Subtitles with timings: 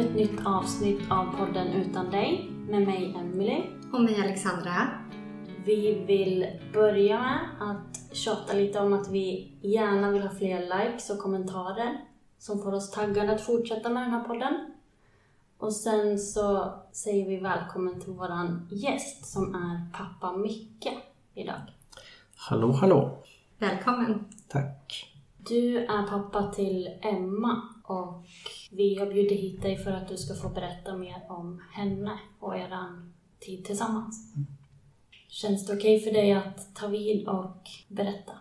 [0.00, 3.62] Till ett nytt avsnitt av podden Utan dig med mig Emily.
[3.92, 4.88] Och mig Alexandra.
[5.64, 11.10] Vi vill börja med att tjata lite om att vi gärna vill ha fler likes
[11.10, 12.00] och kommentarer
[12.38, 14.72] som får oss taggade att fortsätta med den här podden.
[15.58, 20.88] Och sen så säger vi välkommen till våran gäst som är pappa Micke
[21.34, 21.60] idag.
[22.36, 23.18] Hallå, hallå.
[23.58, 24.24] Välkommen.
[24.48, 25.14] Tack.
[25.38, 28.24] Du är pappa till Emma och
[28.70, 32.56] vi har bjudit hit dig för att du ska få berätta mer om henne och
[32.56, 32.70] er
[33.40, 34.34] tid tillsammans.
[35.28, 38.32] Känns det okej för dig att ta vid och berätta?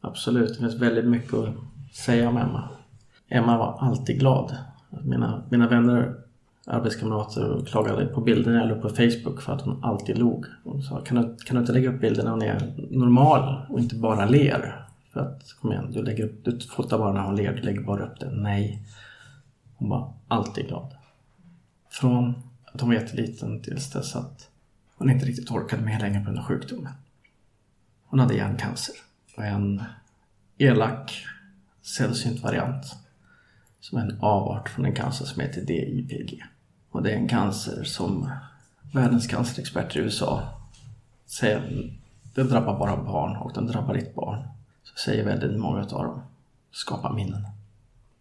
[0.00, 1.54] Absolut, det finns väldigt mycket att
[1.92, 2.68] säga om Emma.
[3.28, 4.56] Emma var alltid glad.
[5.04, 6.14] Mina, mina vänner,
[6.66, 10.46] arbetskamrater klagade på bilder när jag la på Facebook för att hon alltid log.
[10.64, 13.78] Hon sa, kan du, kan du inte lägga upp bilder när hon är normal och
[13.78, 14.87] inte bara ler?
[15.12, 17.80] För att, kom igen, du, lägger upp, du fotar bara när hon ler, du lägger
[17.80, 18.30] bara upp det.
[18.30, 18.82] Nej.
[19.76, 20.94] Hon var alltid glad.
[21.90, 24.48] Från att hon var jätteliten tills dess att
[24.96, 26.92] hon inte riktigt orkade med längre på grund av sjukdomen.
[28.04, 28.94] Hon hade hjärncancer
[29.36, 29.82] och en
[30.58, 31.24] elak
[31.82, 32.96] sällsynt variant
[33.80, 36.42] som är en avart från en cancer som heter DIPG.
[36.90, 38.30] Och det är en cancer som
[38.92, 40.48] världens cancerexperter i USA
[41.26, 41.90] säger
[42.34, 44.48] den drabbar bara barn och den drabbar ditt barn.
[44.94, 46.22] Så säger väldigt många av dem
[46.70, 47.44] skapa minnen.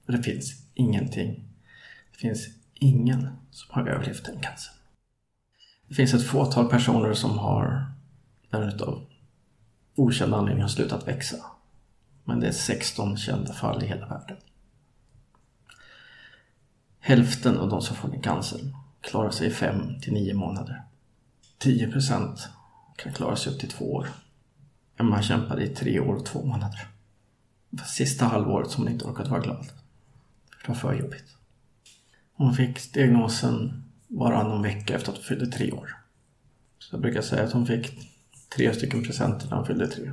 [0.05, 1.43] Och det finns ingenting.
[2.11, 4.73] Det finns ingen som har överlevt den cancern.
[5.87, 7.91] Det finns ett fåtal personer som har
[8.81, 9.05] av
[9.95, 11.37] okänd anledning har slutat växa.
[12.23, 14.37] Men det är 16 kända fall i hela världen.
[16.99, 20.83] Hälften av de som får den cancern klarar sig i 5 till 9 månader.
[21.57, 22.49] 10 procent
[22.97, 24.07] kan klara sig upp till två år.
[24.97, 26.87] Emma kämpade i tre år och två månader.
[27.69, 29.65] Det var sista halvåret som hon inte orkat vara glad.
[30.61, 31.37] Det var för jobbigt.
[32.33, 35.97] Hon fick diagnosen bara någon vecka efter att hon fyllde tre år.
[36.79, 38.11] Så jag brukar säga att hon fick
[38.55, 40.11] tre stycken presenter när hon fyllde tre.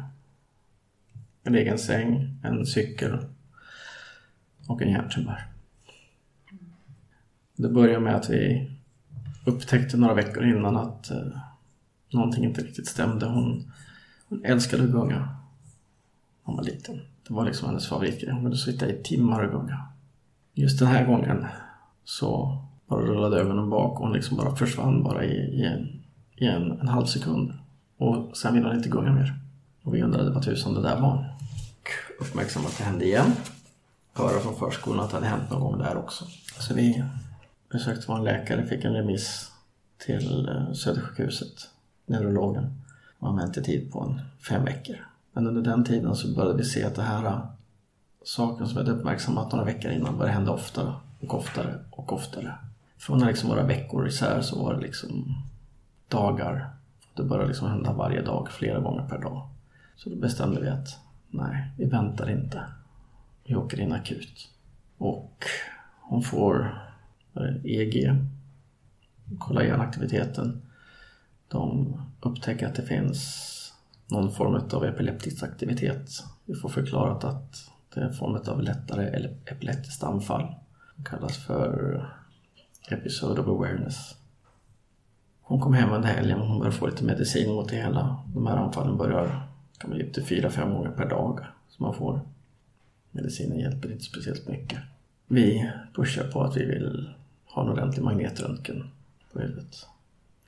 [1.42, 3.18] En egen säng, en cykel
[4.68, 5.46] och en hjärntumör.
[7.56, 8.70] Det började med att vi
[9.46, 11.38] upptäckte några veckor innan att eh,
[12.10, 13.26] någonting inte riktigt stämde.
[13.26, 13.72] Hon,
[14.34, 15.28] hon älskade att gunga.
[16.42, 17.00] Hon var liten.
[17.28, 18.32] Det var liksom hennes favoritgrej.
[18.32, 19.86] Hon kunde sitta i timmar och gunga.
[20.54, 21.46] Just den här gången
[22.04, 26.02] så bara rullade ögonen bak och hon liksom bara försvann bara i, i, en,
[26.36, 27.52] i en, en halv sekund.
[27.98, 29.34] Och sen ville hon inte gunga mer.
[29.82, 31.34] Och vi undrade vad tusan det där var.
[32.18, 33.32] Och uppmärksammade att det hände igen.
[34.12, 36.24] Höra från förskolan att det hade hänt någon gång där också.
[36.58, 37.04] Så vi
[37.72, 39.50] besökte vår läkare, fick en remiss
[39.98, 41.70] till eh, Södersjukhuset,
[42.06, 42.83] neurologen.
[43.24, 44.96] Man en väntetid på en fem veckor.
[45.32, 47.46] Men under den tiden så började vi se att det här äh,
[48.24, 52.54] saken som vi hade uppmärksammat några veckor innan började hända oftare och oftare och oftare.
[52.98, 55.34] Från att liksom vara veckor isär så var det liksom
[56.08, 56.74] dagar.
[57.14, 59.48] Det började liksom hända varje dag, flera gånger per dag.
[59.96, 60.98] Så då bestämde vi att
[61.30, 62.64] nej, vi väntar inte.
[63.44, 64.50] Vi åker in akut.
[64.98, 65.44] Och
[66.00, 66.82] hon får
[67.34, 68.16] äh, EG,
[69.38, 70.62] kolla igen aktiviteten.
[71.48, 71.94] De
[72.24, 73.50] upptäcker att det finns
[74.06, 76.10] någon form av epileptisk aktivitet.
[76.44, 80.54] Vi får förklarat att det är en form av lättare epileptiskt anfall.
[80.96, 82.04] Det kallas för
[82.90, 84.14] episode of awareness.
[85.42, 88.24] Hon kom hem under helgen och hon började få lite medicin mot det hela.
[88.34, 89.48] De här anfallen börjar
[89.78, 92.20] kan bli upp till 4-5 gånger per dag som man får.
[93.10, 94.78] Medicinen hjälper inte speciellt mycket.
[95.26, 98.90] Vi pushar på att vi vill ha en ordentlig magnetröntgen
[99.32, 99.86] på huvudet.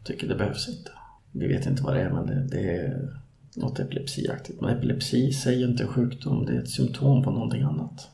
[0.04, 0.90] Tycker det behövs inte.
[1.32, 3.16] Vi vet inte vad det är men det, det är
[3.56, 4.60] något epilepsiaktigt.
[4.60, 8.10] Men epilepsi säger inte en sjukdom, det är ett symptom på någonting annat.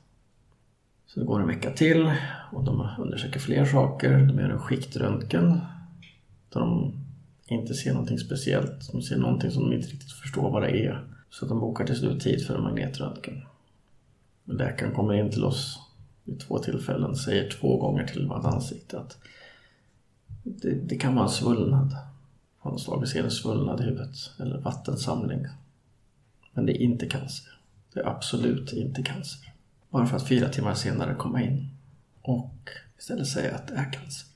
[1.06, 2.12] Så det går en vecka till
[2.52, 4.18] och de undersöker fler saker.
[4.18, 5.60] De gör en skiktröntgen
[6.52, 6.94] där de
[7.46, 8.92] inte ser någonting speciellt.
[8.92, 11.06] De ser någonting som de inte riktigt förstår vad det är.
[11.30, 13.42] Så de bokar till slut tid för en magnetröntgen.
[14.44, 15.78] Läkaren kommer in till oss
[16.24, 19.18] vid två tillfällen säger två gånger till vårt ansikte att
[20.42, 21.96] det, det kan vara en svullnad
[22.62, 25.46] av någon slags en svullnad i huvudet eller vattensamling.
[26.52, 27.58] Men det är inte cancer.
[27.92, 29.52] Det är absolut inte cancer.
[29.90, 31.68] Bara för att fyra timmar senare komma in
[32.22, 34.28] och istället säga att det är cancer.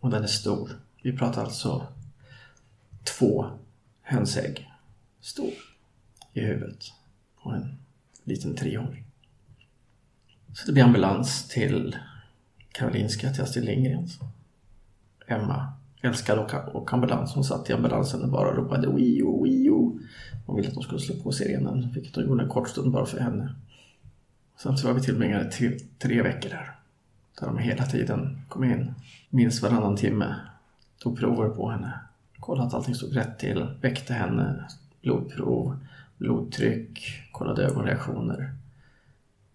[0.00, 0.70] Och den är stor.
[1.02, 1.86] Vi pratar alltså
[3.18, 3.50] två
[4.02, 4.70] hönsägg
[5.20, 5.52] stor
[6.32, 6.84] i huvudet
[7.42, 7.78] på en
[8.24, 9.04] liten treåring.
[10.54, 11.96] Så det blir ambulans till
[12.72, 14.18] Karolinska, till Astrid Lindgrens.
[15.26, 15.72] Emma
[16.04, 17.34] älskade att åka ambulans.
[17.34, 20.00] Hon satt i ambulansen och bara ropade Wio, Wio.
[20.46, 23.06] Hon ville att de skulle slå på sirenen, vilket de gjorde en kort stund bara
[23.06, 23.54] för henne.
[24.56, 26.74] Sen så var vi tillbringade tre, tre veckor där.
[27.40, 28.94] Där de hela tiden kom in,
[29.30, 30.34] minst varannan timme,
[30.98, 32.00] tog prover på henne,
[32.40, 34.68] kollade att allting stod rätt till, väckte henne,
[35.02, 35.78] blodprov,
[36.18, 37.00] blodtryck,
[37.32, 38.54] kollade ögonreaktioner.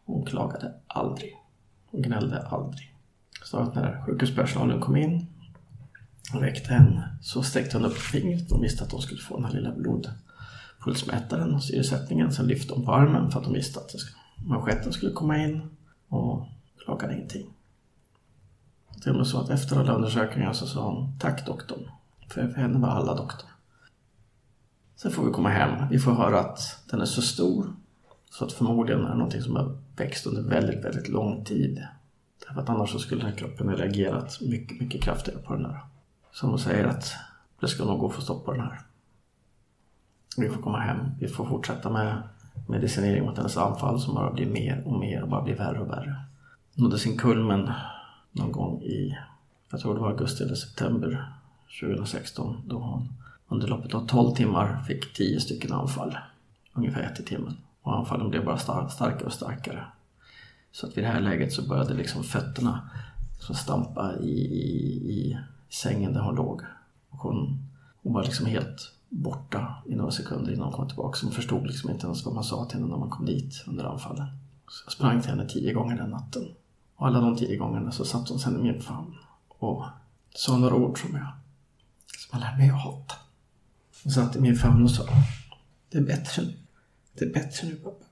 [0.06, 1.36] Hon klagade aldrig.
[1.92, 2.94] Hon gnällde aldrig.
[3.44, 5.28] Så att när sjukhuspersonalen kom in
[6.42, 8.50] väckte henne så sträckte hon upp fingret.
[8.50, 12.32] De visste att de skulle få den här lilla blodpulsmätaren och syresättningen.
[12.32, 13.96] Sen lyfte hon på armen för att de visste att
[14.46, 15.62] manschetten skulle komma in
[16.08, 16.48] och
[16.86, 17.46] klagade ingenting.
[19.02, 21.90] Till och med så att efter alla undersökningar så sa hon tack doktorn.
[22.28, 23.50] För henne var alla doktorn.
[24.96, 25.90] Sen får vi komma hem.
[25.90, 27.74] Vi får höra att den är så stor
[28.30, 31.84] så att förmodligen är det någonting som har växt under väldigt, väldigt lång tid.
[32.48, 35.66] Därför att annars så skulle den här kroppen ha reagerat mycket, mycket kraftigare på den
[35.66, 35.80] här.
[36.32, 37.14] Så de säger att
[37.60, 38.82] det ska nog gå att få stopp på den här.
[40.38, 40.98] Vi får komma hem.
[41.20, 42.24] Vi får fortsätta med
[42.68, 45.90] medicinering mot hennes anfall som bara blir mer och mer och bara blir värre och
[45.90, 46.16] värre.
[46.74, 47.72] Nådde sin kulmen
[48.32, 49.18] någon gång i,
[49.72, 51.34] jag tror det var augusti eller september
[51.82, 53.14] 2016 då hon
[53.48, 56.18] under loppet av 12 timmar fick 10 stycken anfall.
[56.74, 57.58] Ungefär ett i timmen.
[57.82, 59.86] Och anfallen blev bara star starkare och starkare.
[60.72, 62.90] Så att vid det här läget så började liksom fötterna
[63.40, 65.38] så stampa i, i, i
[65.70, 66.62] i sängen där hon låg.
[67.10, 67.68] Och hon,
[68.04, 71.18] hon var liksom helt borta i några sekunder innan hon kom tillbaka.
[71.18, 73.64] Så hon förstod liksom inte ens vad man sa till henne när man kom dit
[73.68, 74.28] under anfallen.
[74.70, 76.44] Så jag sprang till henne tio gånger den natten.
[76.96, 79.16] Och alla de tio gångerna så satt hon sen i min famn
[79.48, 79.86] och
[80.36, 81.28] sa några ord som jag,
[82.18, 83.16] som jag lärde mig att hata.
[84.04, 85.06] Hon satt i min famn och sa
[85.90, 86.54] Det är bättre nu.
[87.14, 88.06] Det är bättre nu pappa.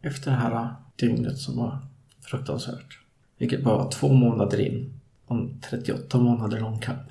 [0.00, 1.78] Efter det här dygnet som var
[2.20, 2.98] fruktansvärt.
[3.38, 4.95] Vilket bara var två månader in.
[5.26, 7.10] Om 38 månader lång kamp.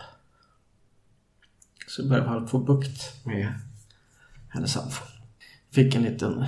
[1.88, 3.54] Så började han få bukt med
[4.50, 5.08] hennes anfall.
[5.72, 6.46] Fick en liten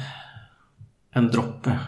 [1.10, 1.80] en droppe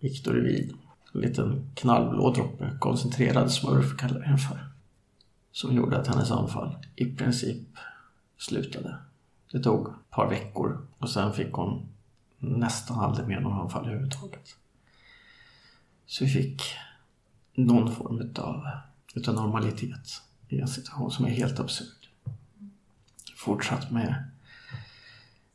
[0.00, 0.76] Victorivin.
[1.14, 4.68] En liten knallblå droppe, koncentrerad smurf kallar jag den för.
[5.52, 7.68] Som gjorde att hennes anfall i princip
[8.36, 8.96] slutade.
[9.52, 11.88] Det tog ett par veckor och sen fick hon
[12.38, 14.56] nästan aldrig mer någon anfall överhuvudtaget.
[16.06, 16.62] Så vi fick
[17.54, 18.68] någon form utav,
[19.14, 22.08] utav normalitet i en situation som är helt absurd.
[23.36, 24.30] Fortsatt med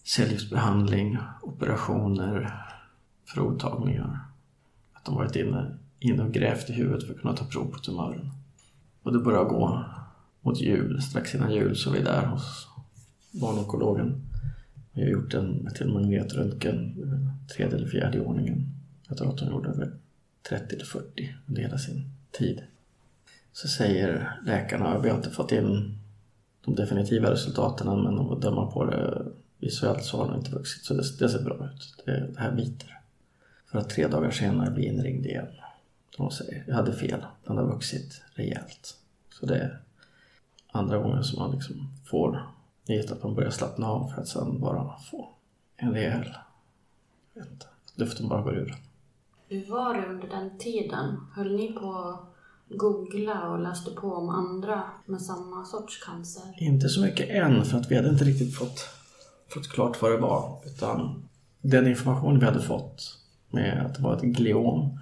[0.03, 2.65] cellgiftsbehandling, operationer,
[3.33, 4.19] provtagningar.
[4.93, 7.79] Att de varit inne, inne och grävt i huvudet för att kunna ta prov på
[7.79, 8.31] tumören.
[9.03, 9.85] Och det började gå
[10.41, 12.67] mot jul, strax innan jul så är vi där hos
[13.31, 14.21] barnonkologen.
[14.93, 16.95] Vi har gjort en till magnetröntgen,
[17.55, 18.73] tredje eller fjärde i ordningen.
[19.07, 19.93] Jag tror att hon gjorde över
[20.49, 22.63] 30 eller 40 under hela sin tid.
[23.53, 25.97] Så säger läkarna, vi har inte fått in
[26.65, 29.25] de definitiva resultaten men om att döma på det
[29.59, 32.03] visuellt så har den inte vuxit så det, det ser bra ut.
[32.05, 32.99] Det, det här biter.
[33.65, 35.47] För att tre dagar senare bli inringd igen.
[36.17, 37.25] De säger, jag hade fel.
[37.47, 38.97] Den har vuxit rejält.
[39.29, 39.79] Så det är
[40.71, 42.47] andra gången som man liksom får
[42.87, 45.29] nyhet att man börjar slappna av för att sen bara få
[45.77, 46.37] en rejäl,
[47.33, 48.75] jag vet inte, luften bara går ur.
[49.47, 51.17] Hur var det under den tiden?
[51.35, 52.19] Höll ni på
[52.69, 56.43] googla och läste på om andra med samma sorts cancer?
[56.57, 58.89] Inte så mycket än för att vi hade inte riktigt fått,
[59.47, 60.61] fått klart vad det var.
[60.65, 61.23] Utan
[61.61, 64.99] den information vi hade fått med att det var ett gliom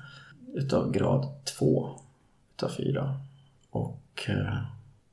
[0.53, 1.89] utav grad 2
[2.55, 3.19] utav 4.
[3.69, 4.57] Och eh,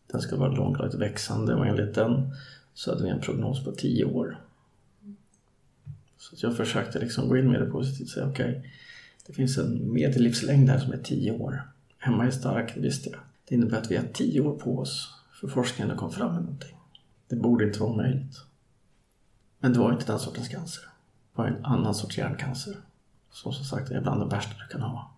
[0.06, 2.34] den skulle vara långvarigt växande och enligt den
[2.74, 4.40] så hade vi en prognos på 10 år.
[6.18, 8.70] Så att jag försökte liksom gå in med det positivt och säga okej, okay,
[9.26, 11.62] det finns en medellivslängd här som är 10 år.
[12.08, 13.20] Hemma är stark, det visste jag.
[13.48, 16.42] Det innebär att vi har tio år på oss för forskningen att komma fram med
[16.42, 16.76] någonting.
[17.28, 18.40] Det borde inte vara möjligt.
[19.58, 20.84] Men det var inte den sortens cancer.
[21.32, 22.76] Det var en annan sorts hjärncancer.
[23.30, 25.10] Som som sagt är bland det värsta du kan ha.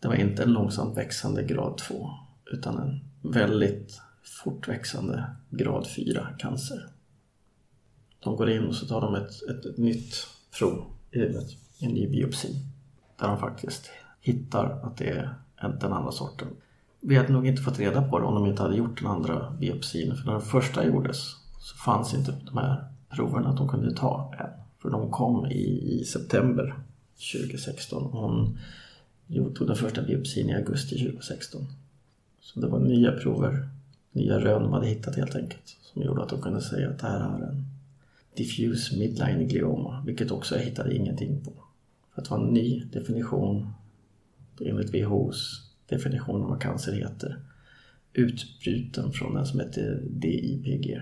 [0.00, 2.10] Det var inte en långsamt växande grad 2
[2.52, 3.00] utan en
[3.32, 6.88] väldigt fortväxande grad 4 cancer.
[8.20, 10.14] De går in och så tar de ett, ett, ett nytt
[10.58, 11.48] prov i huvudet,
[11.80, 12.56] en ny biopsi.
[13.16, 13.90] Där de faktiskt
[14.20, 15.34] hittar att det är
[15.68, 16.48] den andra sorten.
[17.00, 19.50] Vi hade nog inte fått reda på det om de inte hade gjort den andra
[19.50, 20.16] biopsin.
[20.16, 21.18] För när den första gjordes
[21.60, 24.50] så fanns inte de här proverna att de kunde ta än.
[24.82, 26.74] För de kom i, i september
[27.32, 28.02] 2016.
[28.12, 28.58] Hon
[29.54, 31.66] tog den första biopsin i augusti 2016.
[32.40, 33.68] Så det var nya prover,
[34.12, 35.76] nya rön de hade hittat helt enkelt.
[35.82, 37.64] Som gjorde att de kunde säga att det här är en
[38.36, 40.02] diffuse midline glioma.
[40.06, 41.52] Vilket också jag hittade ingenting på.
[42.14, 43.72] För att det var en ny definition
[44.60, 47.40] enligt WHOs definition av vad cancer heter.
[48.12, 51.00] Utbruten från den som heter DIPG.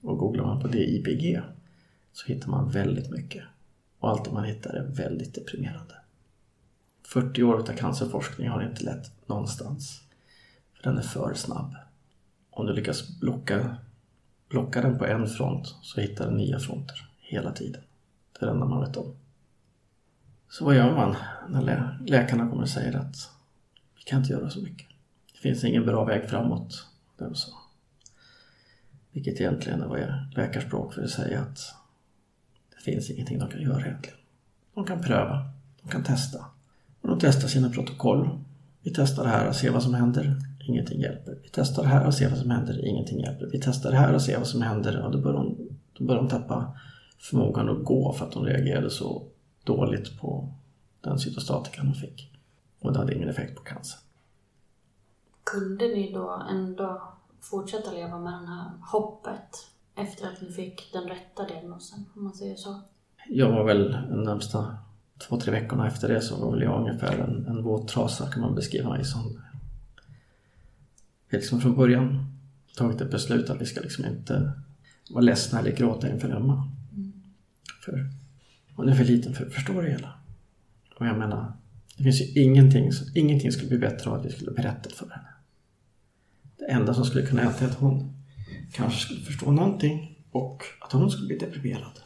[0.00, 1.40] Och googlar man på DIPG
[2.12, 3.44] så hittar man väldigt mycket.
[3.98, 5.94] Och allt det man hittar är väldigt deprimerande.
[7.02, 10.02] 40 år av cancerforskning har inte lett någonstans.
[10.74, 11.74] För den är för snabb.
[12.50, 13.76] Om du lyckas blocka,
[14.48, 17.82] blocka den på en front så hittar den nya fronter hela tiden.
[18.32, 19.14] Det är det enda man vet om.
[20.48, 21.16] Så vad gör man
[21.48, 23.30] när lä läkarna kommer och säger att
[23.96, 24.86] vi kan inte göra så mycket.
[25.32, 26.86] Det finns ingen bra väg framåt.
[27.18, 27.50] Det så.
[29.12, 30.00] Vilket egentligen är vad
[30.34, 31.74] läkarspråk för att säga att
[32.76, 34.18] det finns ingenting de kan göra egentligen.
[34.74, 35.50] De kan pröva,
[35.82, 36.38] de kan testa.
[37.00, 38.38] Och de testar sina protokoll.
[38.82, 40.36] Vi testar det här och ser vad som händer.
[40.60, 41.38] Ingenting hjälper.
[41.42, 42.84] Vi testar det här och ser vad som händer.
[42.84, 43.46] Ingenting hjälper.
[43.52, 45.02] Vi testar det här och ser vad som händer.
[45.02, 45.56] Och då börjar de,
[45.98, 46.78] då börjar de tappa
[47.18, 49.22] förmågan att gå för att de reagerade så
[49.66, 50.52] dåligt på
[51.00, 52.32] den cytostatika de fick.
[52.80, 53.98] Och det hade ingen effekt på cancer.
[55.44, 57.02] Kunde ni då ändå
[57.40, 62.34] fortsätta leva med det här hoppet efter att ni fick den rätta diagnosen, om man
[62.34, 62.80] säger så?
[63.28, 64.78] Jag var väl de närmsta
[65.18, 68.42] två, tre veckorna efter det så var väl jag ungefär en, en våt trasa kan
[68.42, 69.42] man beskriva mig som.
[71.30, 72.36] Liksom från början
[72.76, 74.52] tagit ett beslut att vi ska liksom inte
[75.10, 76.68] vara ledsna eller gråta inför Emma.
[76.92, 77.12] Mm.
[77.84, 78.10] För
[78.76, 80.12] hon är för liten för att förstå det hela.
[80.96, 81.52] Och jag menar,
[81.96, 85.28] det finns ju ingenting, ingenting skulle bli bättre av att vi skulle berätta för henne.
[86.58, 88.16] Det enda som skulle kunna hända är att hon
[88.72, 92.00] kanske skulle förstå någonting och att hon skulle bli deprimerad.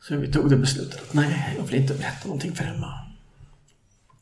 [0.00, 2.94] Så vi tog det beslutet att nej, jag vill inte berätta någonting för Emma.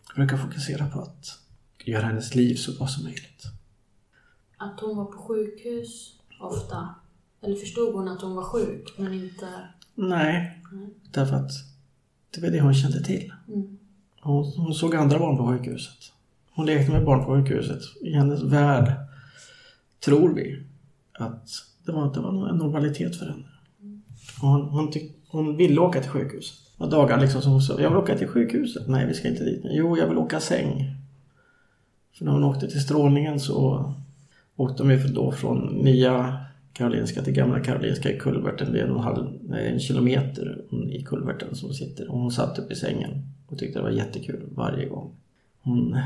[0.09, 1.39] Jag brukar fokusera på att
[1.85, 3.45] göra hennes liv så bra som möjligt.
[4.57, 6.95] Att hon var på sjukhus ofta?
[7.43, 9.69] Eller förstod hon att hon var sjuk men inte...
[9.97, 10.91] Nej, mm.
[11.11, 11.51] därför att
[12.35, 13.33] det var det hon kände till.
[13.49, 13.79] Mm.
[14.21, 16.13] Hon, hon, såg andra barn på sjukhuset.
[16.55, 17.83] Hon lekte med barn på sjukhuset.
[18.03, 18.93] I hennes värld
[20.05, 20.63] tror vi
[21.19, 21.49] att
[21.87, 23.45] det var, det var en normalitet för henne.
[24.41, 26.59] hon, hon, tyck, hon ville åka till sjukhuset.
[26.79, 28.89] Och dagar liksom som hon sa, jag vill åka till sjukhuset.
[28.89, 29.63] Nej, vi ska inte dit.
[29.65, 30.97] Jo, jag vill åka säng.
[32.19, 33.93] För när hon åkte till strålningen så
[34.57, 36.46] åkte de ju då från nya
[36.77, 38.73] Karolinska till Gamla Karolinska i kulverten.
[38.73, 42.11] Det är en, halv, en kilometer i kulverten som sitter.
[42.11, 45.15] Och hon satt upp i sängen och tyckte det var jättekul varje gång.
[45.61, 45.99] Hon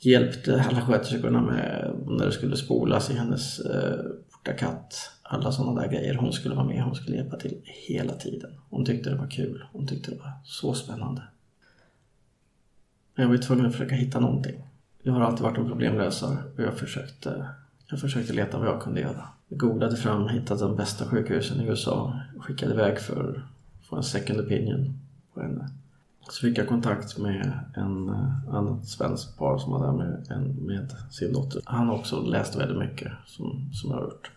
[0.00, 5.10] hjälpte alla sköterskorna med när det skulle spolas i hennes eh, katt.
[5.22, 6.14] Alla sådana där grejer.
[6.14, 8.50] Hon skulle vara med, hon skulle hjälpa till hela tiden.
[8.70, 9.64] Hon tyckte det var kul.
[9.72, 11.22] Hon tyckte det var så spännande.
[13.14, 14.62] Jag var ju tvungen att försöka hitta någonting.
[15.02, 17.46] Jag har alltid varit en problemlösare och jag försökte,
[17.90, 19.28] jag försökte leta vad jag kunde göra.
[19.56, 22.20] Googlade fram, hittade de bästa sjukhusen i USA.
[22.38, 24.98] Skickade iväg för att få en second opinion
[25.34, 25.70] på henne.
[26.30, 30.42] Så fick jag kontakt med en annat annan svensk par som var där med, en,
[30.42, 31.62] med sin dotter.
[31.64, 34.30] Han har också läst väldigt mycket som, som jag har gjort.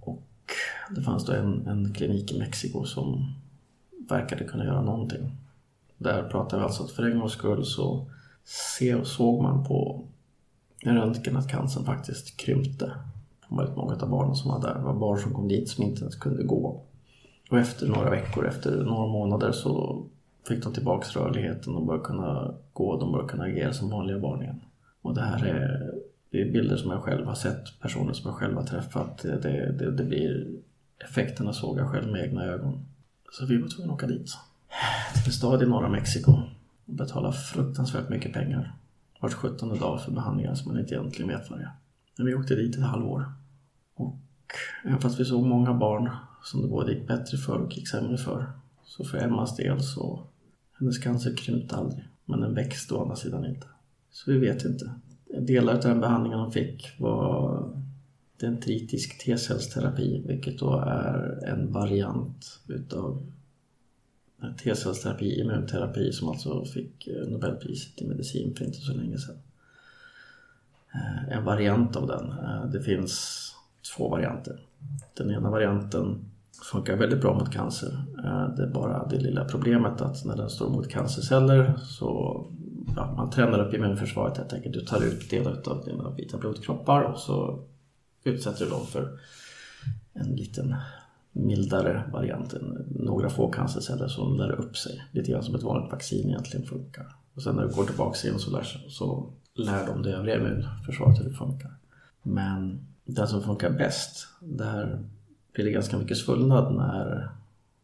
[0.00, 0.22] Och
[0.90, 3.34] det fanns då en, en klinik i Mexiko som
[4.08, 5.36] verkade kunna göra någonting.
[5.98, 8.10] Där pratade vi alltså att för en gångs skull så
[9.04, 10.04] såg man på
[10.84, 12.92] röntgen att cancern faktiskt krympte
[13.48, 14.74] väldigt många av barnen som var där.
[14.74, 16.82] Det var barn som kom dit som inte ens kunde gå.
[17.50, 20.02] Och efter några veckor, efter några månader så
[20.48, 21.74] fick de tillbaks rörligheten.
[21.74, 24.60] De började kunna gå, de började kunna agera som vanliga barn igen.
[25.02, 25.94] Och det här är,
[26.30, 29.18] det är bilder som jag själv har sett, personer som jag själv har träffat.
[29.18, 30.46] Det, det, det blir,
[31.04, 32.86] effekterna såg jag själv med egna ögon.
[33.32, 34.30] Så vi var tvungna att åka dit.
[35.14, 36.32] Till en stad i norra Mexiko.
[36.86, 38.74] Och betala fruktansvärt mycket pengar.
[39.20, 41.70] Vart sjuttonde dag för behandlingar som man inte egentligen vet vad det är.
[42.16, 43.32] Men vi åkte dit ett halvår.
[43.94, 44.18] Och
[44.84, 46.10] även fast vi såg många barn
[46.42, 48.50] som det både gick bättre för och gick sämre för.
[48.84, 50.26] Så för Emmas del så
[50.78, 52.04] hennes cancer krympte aldrig.
[52.24, 53.66] Men den växte å andra sidan inte.
[54.10, 54.94] Så vi vet inte.
[55.40, 57.62] Delar av den behandlingen hon fick var
[58.40, 63.26] dendritisk T-cellsterapi, vilket då är en variant utav
[64.62, 69.36] T-cellsterapi, immunterapi som alltså fick Nobelpriset i medicin för inte så länge sedan.
[70.94, 72.30] Eh, en variant av den.
[72.30, 73.42] Eh, det finns
[73.96, 74.60] två varianter.
[75.16, 76.24] Den ena varianten
[76.72, 78.04] funkar väldigt bra mot cancer.
[78.24, 82.44] Eh, det är bara det lilla problemet att när den står mot cancerceller så
[82.96, 84.74] ja, man tränar upp immunförsvaret helt enkelt.
[84.74, 87.64] Du tar ut delar av dina vita blodkroppar och så
[88.24, 89.18] utsätter du dem för
[90.12, 90.74] en liten
[91.32, 92.86] mildare varianten.
[92.90, 95.04] Några få cancerceller som lär upp sig.
[95.12, 97.16] Lite grann som ett vanligt vaccin egentligen funkar.
[97.34, 101.20] Och sen när du går tillbaka in så lär, så lär de det övriga immunförsvaret
[101.20, 101.70] hur det funkar.
[102.22, 104.98] Men den som funkar bäst, där
[105.52, 107.30] blir det ganska mycket svullnad när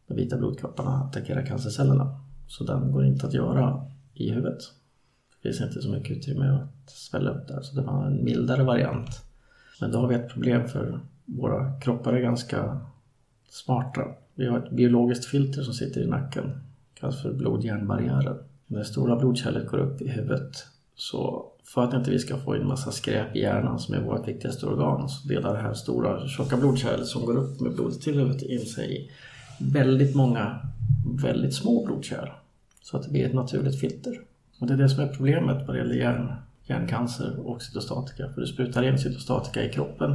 [0.07, 2.19] de vita blodkropparna attackerar cancercellerna.
[2.47, 4.59] Så den går inte att göra i huvudet.
[5.41, 7.61] Det finns inte så mycket utrymme att svälla upp där.
[7.61, 9.09] Så det var en mildare variant.
[9.81, 12.79] Men då har vi ett problem för våra kroppar är ganska
[13.49, 14.01] smarta.
[14.35, 16.51] Vi har ett biologiskt filter som sitter i nacken.
[16.93, 18.37] Kallas för blod-hjärnbarriären.
[18.67, 20.65] När stora blodkärlet går upp i huvudet
[20.95, 24.27] så för att inte vi ska få in massa skräp i hjärnan som är vårt
[24.27, 28.13] viktigaste organ så delar det här stora tjocka blodkärlet som går upp med blodet till
[28.13, 29.11] huvudet in sig i
[29.59, 30.59] väldigt många
[31.21, 32.29] väldigt små blodkärl.
[32.81, 34.21] Så att det blir ett naturligt filter.
[34.59, 38.29] Och det är det som är problemet vad det gäller hjärn, hjärncancer och cytostatika.
[38.33, 40.11] För du sprutar in cytostatika i kroppen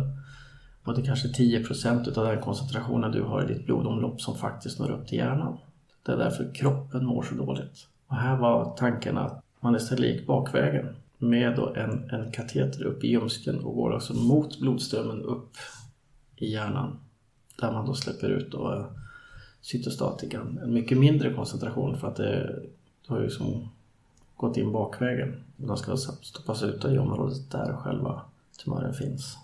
[0.85, 4.79] och det är kanske 10% av den koncentrationen du har i ditt blodomlopp som faktiskt
[4.79, 5.59] når upp till hjärnan.
[6.07, 7.87] Det är därför kroppen mår så dåligt.
[8.07, 13.09] Och här var tanken att man istället gick bakvägen med en, en kateter upp i
[13.09, 15.57] ljumsken och går alltså mot blodströmmen upp
[16.37, 16.99] i hjärnan.
[17.61, 18.87] Där man då släpper ut då eh,
[19.61, 20.59] cytostatikan.
[20.63, 22.63] En mycket mindre koncentration för att det,
[23.07, 23.69] det har ju som
[24.37, 25.45] gått in bakvägen.
[25.57, 28.23] De ska alltså stoppas ut i området där själva
[28.65, 29.37] tumören finns.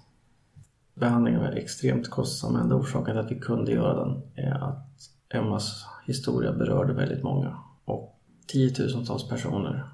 [0.94, 2.56] Behandlingen var extremt kostsam.
[2.56, 7.58] Enda orsaken till att vi kunde göra den är att Emmas historia berörde väldigt många.
[7.84, 9.84] Och tiotusentals personer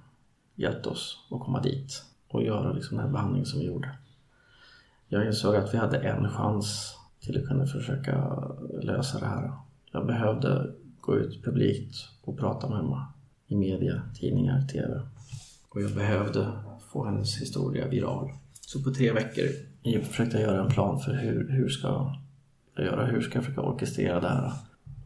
[0.60, 3.98] hjälpte oss att komma dit och göra liksom den här behandlingen som vi gjorde.
[5.08, 8.42] Jag insåg att vi hade en chans till att kunna försöka
[8.82, 9.52] lösa det här.
[9.92, 13.06] Jag behövde gå ut publikt och prata med Emma
[13.46, 15.00] i media, tidningar, TV.
[15.68, 16.52] Och jag behövde
[16.92, 18.30] få hennes historia viral.
[18.60, 19.46] Så på tre veckor
[19.82, 21.88] jag försökte göra en plan för hur, hur ska
[22.74, 24.52] jag göra, hur ska jag försöka orkestrera det här.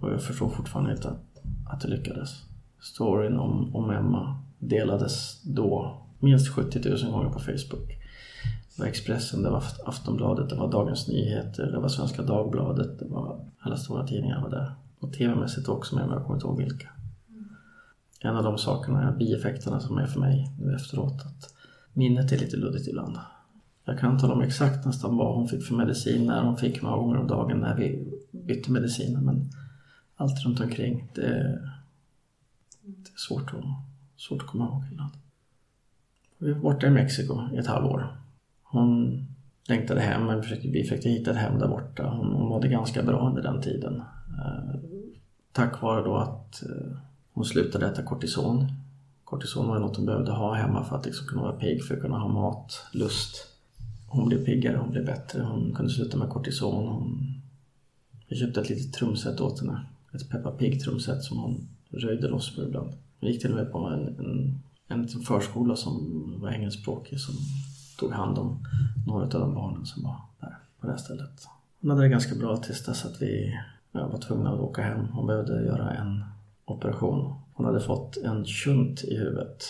[0.01, 2.31] Och jag förstår fortfarande inte att, att det lyckades.
[2.81, 7.88] Storyn om, om Emma delades då minst 70 000 gånger på Facebook.
[8.77, 13.05] Det var Expressen, det var Aftonbladet, det var Dagens Nyheter, det var Svenska Dagbladet, det
[13.05, 14.72] var alla stora tidningar var där.
[14.98, 16.88] Och tv-mässigt också men jag kommer inte ihåg vilka.
[18.20, 21.55] En av de sakerna, bieffekterna som är för mig nu efteråt, att
[21.92, 23.18] minnet är lite luddigt ibland.
[23.85, 26.96] Jag kan tala om exakt nästan vad hon fick för medicin, när hon fick, många
[26.96, 29.20] gånger om dagen när vi bytte mediciner.
[29.20, 29.50] Men
[30.16, 31.22] allt runt omkring, det,
[32.83, 33.64] det är svårt att,
[34.16, 35.11] svårt att komma ihåg innan.
[36.38, 38.16] Vi var borta i Mexiko i ett halvår.
[38.62, 39.20] Hon
[39.68, 42.09] längtade hem, men vi försökte, vi försökte hitta ett hem där borta.
[42.09, 44.03] Hon, hon mådde ganska bra under den tiden.
[44.44, 44.81] Eh,
[45.53, 46.96] tack vare då att eh,
[47.33, 48.66] hon slutade äta kortison.
[49.24, 52.03] Kortison var något hon behövde ha hemma för att liksom kunna vara pigg, för att
[52.03, 53.55] kunna ha mat, lust
[54.14, 55.42] hon blev piggare, hon blev bättre.
[55.42, 56.88] Hon kunde sluta med kortison.
[56.88, 57.35] Hon...
[58.27, 59.87] Jag köpte ett litet trumset åt henne.
[60.12, 62.92] Ett Peppa Pig-trumset som hon röjde loss på ibland.
[63.25, 65.95] Hon gick till och med på en, en, en förskola som
[66.41, 67.35] var engelskspråkig som
[67.99, 68.67] tog hand om
[69.07, 71.49] några av de barnen som var där på det här stället.
[71.81, 73.55] Hon hade det ganska bra tills dess att vi
[73.93, 75.07] ja, var tvungna att åka hem.
[75.13, 76.25] Hon behövde göra en
[76.65, 77.35] operation.
[77.53, 79.65] Hon hade fått en shunt i huvudet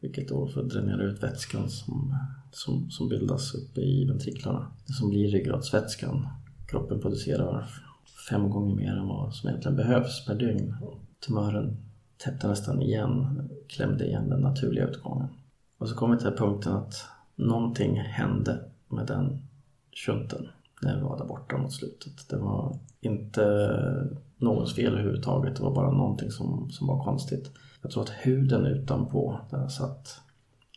[0.00, 2.16] vilket då för dränera ut vätskan som,
[2.50, 4.66] som, som bildas uppe i ventriklarna.
[4.86, 6.28] Det som blir ryggradsvätskan.
[6.66, 7.68] Kroppen producerar
[8.28, 10.76] fem gånger mer än vad som egentligen behövs per dygn.
[11.26, 11.76] Tumören
[12.18, 15.28] täppte nästan igen, klämde igen den naturliga utgången.
[15.78, 16.94] Och så kom vi till punkten att
[17.34, 19.42] någonting hände med den
[19.92, 20.48] shunten
[20.82, 22.28] när vi var där borta mot slutet.
[22.28, 23.44] Det var inte
[24.36, 25.56] någons fel överhuvudtaget.
[25.56, 27.50] Det var bara någonting som, som var konstigt.
[27.82, 30.20] Jag tror att huden utanpå där den satt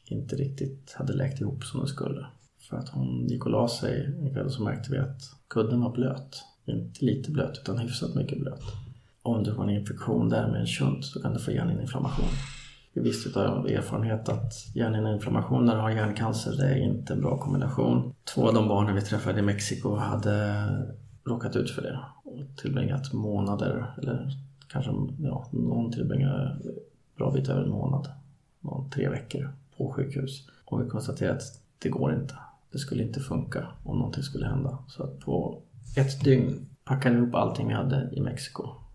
[0.05, 2.25] inte riktigt hade läkt ihop som den skulle.
[2.69, 5.91] För att hon gick och la sig en kväll så märkte vi att kudden var
[5.91, 6.43] blöt.
[6.65, 8.63] Inte lite blöt utan hyfsat mycket blöt.
[9.27, 12.25] Om du har en infektion där med en shunt så kan du få hjärninflammation.
[12.93, 17.37] Vi visste av erfarenhet att hjärnhinneinflammation när du har hjärncancer det är inte en bra
[17.37, 18.13] kombination.
[18.33, 20.65] Två av de barnen vi träffade i Mexiko hade
[21.25, 24.29] råkat ut för det och tillbringat månader eller
[24.67, 26.57] kanske ja, någon tillbringade
[27.17, 28.07] bra bit över en månad,
[28.61, 30.47] någon, tre veckor på sjukhus.
[30.65, 32.35] Och vi konstaterade att det går inte.
[32.71, 34.77] Det skulle inte funka om någonting skulle hända.
[34.87, 35.61] Så att på
[35.97, 38.86] ett dygn packade vi ihop allting vi hade i Mexiko.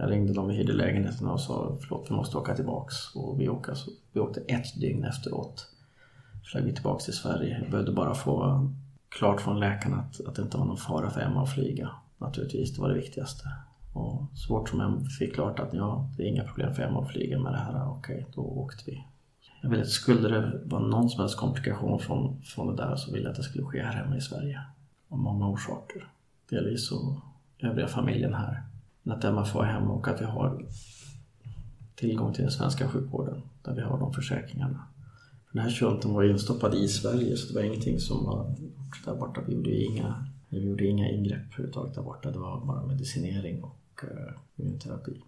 [0.00, 3.14] Jag ringde dem vi hyrde lägenheten och sa förlåt vi måste åka tillbaks.
[3.14, 5.66] Och vi, åka, så alltså, vi åkte ett dygn efteråt.
[6.44, 7.58] Flög vi tillbaks till Sverige.
[7.62, 8.66] Jag behövde bara få
[9.08, 11.90] klart från läkarna att, att det inte var någon fara för Emma att flyga.
[12.18, 13.44] Naturligtvis, det var det viktigaste.
[13.94, 17.02] Och så fort som jag fick klart att ja, det är inga problem för Emma
[17.02, 19.04] att flyga med det här, okej, då åkte vi.
[19.62, 23.12] Jag ville att skulle det vara någon som helst komplikation från, från det där så
[23.12, 24.60] ville jag att det skulle ske här hemma i Sverige.
[25.08, 26.08] Av många orsaker.
[26.50, 27.22] Delvis så
[27.58, 28.69] övriga familjen här.
[29.02, 30.64] Men att Emma får vara hemma och att vi har
[31.94, 34.86] tillgång till den svenska sjukvården där vi har de försäkringarna.
[35.52, 39.14] Den här shunten var instoppad i Sverige så det var ingenting som var gjort där
[39.14, 39.40] borta.
[39.46, 42.30] Vi gjorde inga, vi gjorde inga ingrepp överhuvudtaget där borta.
[42.30, 45.20] Det var bara medicinering och eh, immunterapi.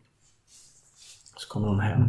[1.37, 2.03] Så kommer hon hem.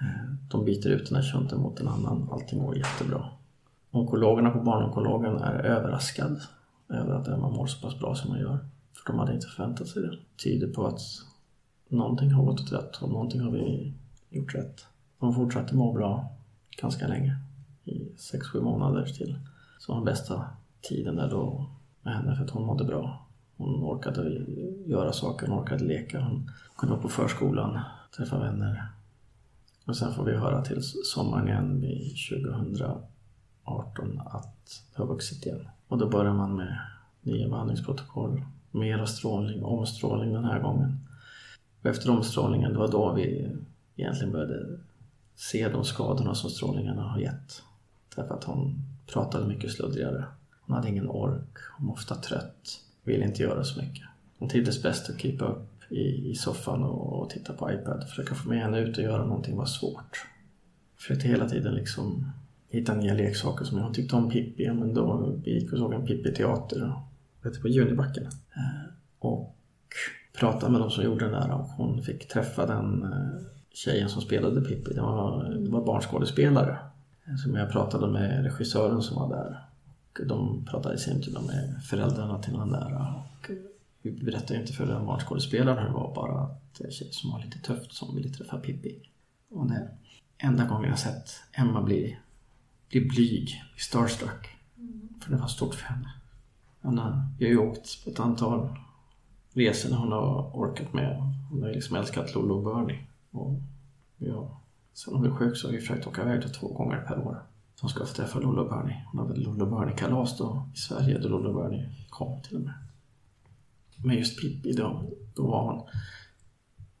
[0.00, 2.28] Eh, de byter ut den här shunten mot en annan.
[2.32, 3.30] Allting går jättebra.
[3.90, 6.40] Onkologerna på barnonkologen är överraskad
[6.88, 8.58] över att Emma mår så pass bra som hon gör
[9.06, 10.18] ska de hade inte förväntat sig det.
[10.44, 11.00] Tyder på att
[11.88, 13.94] någonting har gått åt rätt och någonting har vi
[14.30, 14.86] gjort rätt.
[15.18, 16.36] Hon fortsatte må bra
[16.80, 17.36] ganska länge.
[17.84, 19.38] I 6-7 månader till.
[19.78, 20.44] Så var den bästa
[20.80, 21.70] tiden där då
[22.02, 23.26] med henne för att hon mådde bra.
[23.56, 24.44] Hon orkade
[24.86, 26.20] göra saker, hon orkade leka.
[26.20, 27.80] Hon kunde vara på förskolan,
[28.16, 28.88] träffa vänner.
[29.84, 35.68] Och sen får vi höra till sommaren igen vid 2018 att det har vuxit igen.
[35.88, 36.78] Och då börjar man med
[37.20, 38.42] nya behandlingsprotokoll,
[38.76, 40.98] mera strålning, omstrålning den här gången.
[41.80, 43.50] Och efter omstrålningen, det var då vi
[43.96, 44.78] egentligen började
[45.34, 47.62] se de skadorna som strålningarna har gett.
[48.16, 48.74] Därför att hon
[49.06, 50.24] pratade mycket sluddrigare.
[50.60, 54.04] Hon hade ingen ork, hon var ofta trött, ville inte göra så mycket.
[54.38, 58.08] Hon trivdes bäst att krypa upp i, i soffan och, och, titta på iPad.
[58.08, 60.26] Försöka få med henne ut och göra någonting var svårt.
[60.96, 62.32] Försökte hela tiden liksom
[62.68, 64.72] hitta nya leksaker som hon tyckte om Pippi.
[64.72, 66.92] Men då vi gick och såg en Pippi-teater
[67.44, 68.26] ute på Junibacken.
[68.56, 69.56] Eh, och
[70.38, 73.42] pratade med de som gjorde det där och hon fick träffa den eh,
[73.74, 74.94] tjejen som spelade Pippi.
[74.94, 76.78] Det var, det var barnskådespelare.
[77.44, 79.64] Som jag pratade med regissören som var där.
[80.12, 83.14] Och de pratade i sin tur med föräldrarna till den där.
[83.16, 83.50] Och
[84.02, 87.30] vi berättade inte för den barnskådespelaren hur det var bara att det är tjej som
[87.30, 89.02] var lite tufft som ville träffa Pippi.
[89.50, 89.88] Och det
[90.38, 92.18] enda gången jag sett Emma bli,
[92.88, 94.48] bli blyg, starstruck.
[95.20, 96.12] För det var stort för henne.
[96.80, 98.68] Han har, har ju åkt på ett antal
[99.52, 101.16] resor när hon har orkat med.
[101.50, 103.06] Hon har liksom älskat Lolo och Bernie.
[103.30, 103.60] Och
[104.16, 104.60] ja,
[104.92, 107.42] sen hon blev sjuk så har vi försökt åka iväg två gånger per år.
[107.80, 109.04] Hon ska få träffa Lollo och Bernie.
[109.12, 112.62] Hon hade Lollo och Bernie-kalas då i Sverige då Lollo och Bernie kom till och
[112.62, 112.74] med.
[114.04, 115.02] Men just Pippi då,
[115.34, 115.88] då var hon,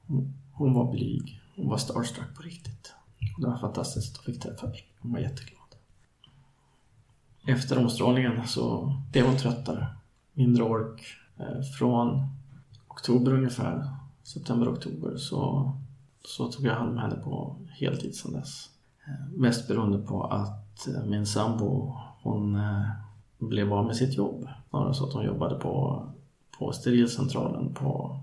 [0.06, 1.40] hon, hon var blyg.
[1.56, 2.92] Hon var starstruck på riktigt.
[3.36, 4.84] Och det var fantastiskt att fick träffa Pippi.
[4.98, 5.55] Hon var jätteglad.
[7.46, 9.86] Efter omstrålningen så blev hon tröttare.
[10.32, 11.02] Mindre ork.
[11.38, 12.26] Eh, från
[12.88, 13.90] oktober ungefär,
[14.22, 15.72] september-oktober, så
[16.24, 18.70] så tog jag hand om henne på heltid sedan dess.
[19.06, 22.58] Eh, mest beroende på att eh, min sambo hon
[23.38, 24.48] blev av med sitt jobb.
[24.70, 26.06] Snarare så att hon jobbade på,
[26.58, 28.20] på sterilcentralen på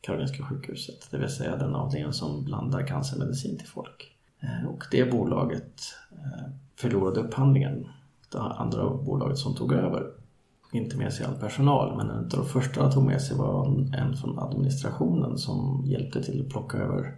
[0.00, 1.08] Karolinska sjukhuset.
[1.10, 4.16] Det vill säga den avdelningen som blandar cancermedicin till folk.
[4.68, 5.82] Och det bolaget
[6.76, 7.86] förlorade upphandlingen.
[8.28, 10.10] Det andra bolaget som tog över.
[10.72, 13.66] Inte med sig all personal men en av de första de tog med sig var
[13.96, 17.16] en från administrationen som hjälpte till att plocka över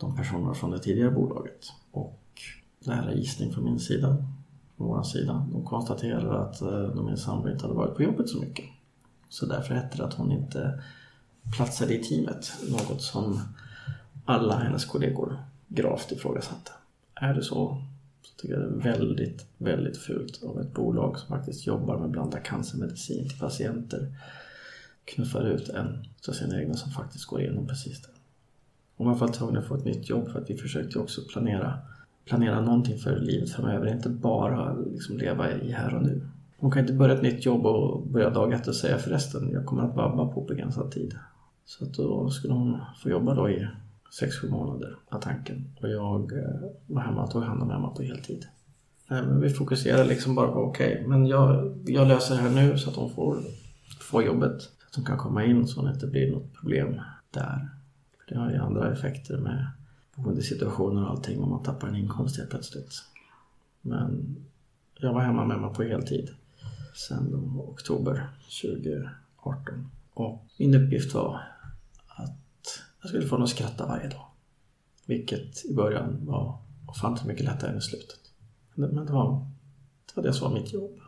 [0.00, 1.72] de personerna från det tidigare bolaget.
[1.90, 2.20] Och
[2.84, 4.16] det här är gissning från min sida,
[4.76, 5.46] från vår sida.
[5.52, 8.64] De konstaterade att eh, de min sambo inte hade varit på jobbet så mycket.
[9.28, 10.82] Så därför hette det att hon inte
[11.56, 12.52] platsade i teamet.
[12.70, 13.40] Något som
[14.24, 16.70] alla hennes kollegor gravt ifrågasatte.
[17.14, 17.82] Är det så
[18.44, 22.38] tycker det är väldigt, väldigt fult av ett bolag som faktiskt jobbar med att blanda
[22.38, 24.12] cancermedicin till patienter
[25.04, 28.08] knuffar ut en av sina egna som faktiskt går igenom precis det.
[28.96, 31.78] Hon var får tvungen att få ett nytt jobb för att vi försökte också planera,
[32.24, 33.86] planera någonting för livet framöver.
[33.86, 36.28] Inte bara liksom leva i här och nu.
[36.58, 39.66] Hon kan inte börja ett nytt jobb och börja dag ett och säga förresten, jag
[39.66, 41.14] kommer att vabba på begränsad tid.
[41.64, 43.68] Så att då skulle hon få jobba då i
[44.20, 45.64] 6-7 månader, var tanken.
[45.80, 48.46] Och jag eh, var hemma och tog hand om Emma på heltid.
[49.10, 52.50] Eh, men vi fokuserade liksom bara på okej, okay, men jag, jag löser det här
[52.50, 53.38] nu så att hon får,
[54.00, 54.62] får jobbet.
[54.62, 57.00] Så att hon kan komma in så att det inte blir något problem
[57.30, 57.68] där.
[58.18, 59.66] För det har ju andra effekter med
[60.14, 63.02] boendesituationer och allting om man tappar en inkomst helt plötsligt.
[63.80, 64.36] Men
[64.98, 66.30] jag var hemma med Emma på heltid
[66.94, 68.28] sedan oktober
[68.62, 69.90] 2018.
[70.14, 71.40] Och min uppgift var
[73.04, 74.26] jag skulle få henne att skratta varje dag.
[75.06, 78.18] Vilket i början var ofantligt mycket lättare än i slutet.
[78.74, 79.46] Men det var,
[80.06, 81.00] det var det som var mitt jobb,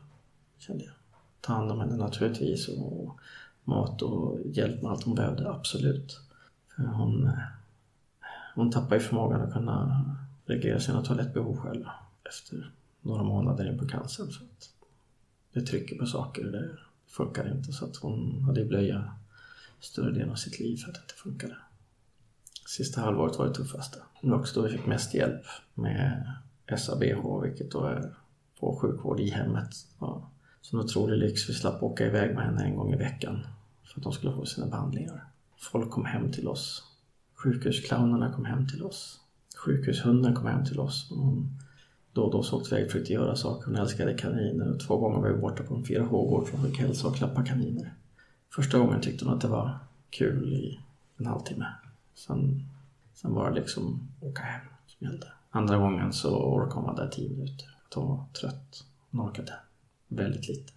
[0.58, 0.94] kände jag.
[1.40, 3.20] Ta hand om henne naturligtvis och
[3.64, 6.20] mat och hjälp med allt hon behövde, absolut.
[6.76, 7.32] För hon, eh,
[8.54, 10.04] hon tappade ju förmågan att kunna
[10.44, 11.84] reglera sina toalettbehov själv
[12.28, 14.30] efter några månader in på cancern.
[14.30, 14.70] Så att
[15.52, 16.70] det trycker på saker, det
[17.06, 17.72] funkar inte.
[17.72, 19.12] Så att hon hade blöja
[19.80, 21.56] större delen av sitt liv för att det inte funkade.
[22.66, 23.98] Sista halvåret var det tuffaste.
[24.22, 25.42] Det var också då vi fick mest hjälp
[25.74, 26.32] med
[26.78, 28.14] SABH, vilket då är
[28.60, 29.68] på sjukvård i hemmet.
[30.00, 31.48] Ja, så en otrolig lyx.
[31.48, 33.46] Vi slapp åka iväg med henne en gång i veckan
[33.84, 35.24] för att de skulle få sina behandlingar.
[35.58, 36.82] Folk kom hem till oss.
[37.34, 39.20] Sjukhusclownerna kom hem till oss.
[39.56, 41.10] Sjukhushunden kom hem till oss.
[41.10, 41.58] Hon
[42.12, 43.66] då och då så åkte iväg och försökte göra saker.
[43.66, 46.78] Hon älskade kaniner och två gånger var vi borta på en 4H-gård för hon fick
[46.80, 47.94] hälsa och klappa kaniner.
[48.54, 49.78] Första gången tyckte hon att det var
[50.10, 50.80] kul i
[51.18, 51.66] en halvtimme.
[52.16, 52.62] Sen,
[53.14, 55.26] sen var det liksom åka hem som gällde.
[55.50, 57.66] Andra gången så orkade hon vara där tio minuter.
[57.86, 58.84] Att hon var trött.
[59.10, 59.52] Hon orkade
[60.08, 60.72] väldigt lite.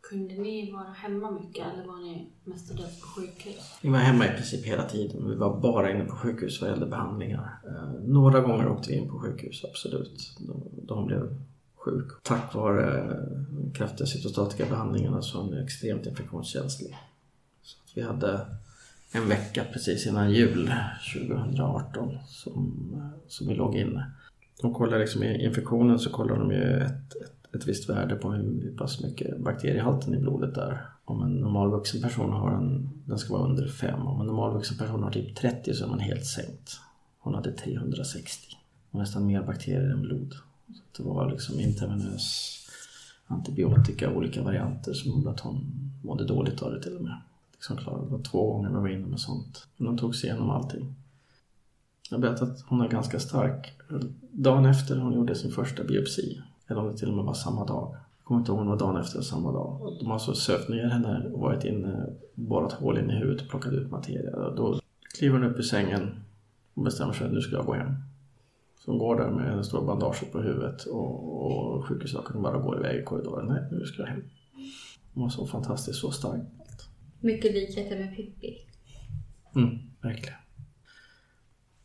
[0.00, 3.78] Kunde ni vara hemma mycket eller var ni mestadels på sjukhus?
[3.82, 5.28] Vi var hemma i princip hela tiden.
[5.28, 7.60] Vi var bara inne på sjukhus vad gällde behandlingar.
[7.66, 10.38] Eh, några gånger åkte vi in på sjukhus, absolut.
[10.82, 11.38] Då hon blev
[11.74, 12.12] sjuk.
[12.22, 16.96] Tack vare eh, kraftiga cytostatika behandlingarna så är hon extremt infektionskänslig.
[17.62, 18.46] Så vi hade
[19.14, 20.72] en vecka precis innan jul
[21.14, 22.74] 2018 som,
[23.28, 24.10] som vi låg inne.
[24.62, 28.32] De kollar liksom i infektionen så kollar de ju ett, ett, ett visst värde på
[28.32, 30.86] hur pass mycket bakteriehalten i blodet är.
[31.04, 34.00] Om en normalvuxen person har en, den ska vara under 5.
[34.00, 36.80] Om en normalvuxen person har typ 30 så är man helt sänkt.
[37.18, 38.56] Hon hade 360.
[38.90, 40.34] Och nästan mer bakterier än blod.
[40.92, 42.58] Så det var liksom intravenös
[43.26, 47.16] antibiotika, olika varianter som gjorde att hon mådde dåligt av det till och med
[47.64, 48.04] liksom klarade.
[48.04, 49.66] Det var två gånger vi var inne med sånt.
[49.76, 50.94] Men de tog sig igenom allting.
[52.10, 53.72] Jag vet att hon är ganska stark.
[54.32, 57.64] Dagen efter hon gjorde sin första biopsi, eller om det till och med var samma
[57.64, 57.96] dag.
[58.18, 59.96] Jag kommer inte ihåg om det var dagen efter eller samma dag.
[60.00, 63.48] De har så sövt ner henne och varit inne, borrat hål in i huvudet och
[63.48, 64.50] plockat ut materia.
[64.50, 64.80] Då
[65.18, 66.14] kliver hon upp ur sängen
[66.74, 67.94] och bestämmer sig att nu ska jag gå hem.
[68.84, 72.78] Så hon går där med en stora bandage på huvudet och, och sjukhuslakan bara går
[72.78, 73.46] iväg i korridoren.
[73.46, 74.22] Nej, nu ska jag hem.
[75.14, 76.42] Hon var så fantastiskt, så stark.
[77.24, 78.58] Mycket likheter med Pippi.
[79.56, 80.38] Mm, verkligen.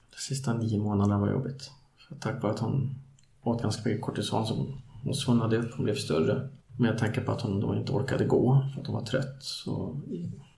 [0.09, 1.71] De sista nio månaderna var jobbigt.
[1.97, 2.95] För tack vare att hon
[3.41, 4.73] åt ganska mycket kortison så
[5.03, 6.49] hon svullnade upp, hon blev större.
[6.77, 10.01] Med tanke på att hon då inte orkade gå för att hon var trött så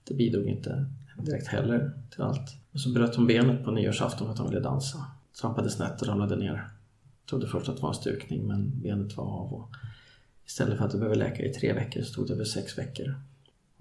[0.04, 0.86] det bidrog inte
[1.18, 2.56] direkt heller till allt.
[2.72, 5.06] Och så bröt hon benet på nyårsafton för att hon ville dansa.
[5.40, 6.68] Trampade snett och ramlade ner.
[7.30, 9.54] Trodde först att det var en stukning men benet var av.
[9.54, 9.70] Och
[10.46, 13.14] istället för att det behöver läka i tre veckor så tog det över sex veckor.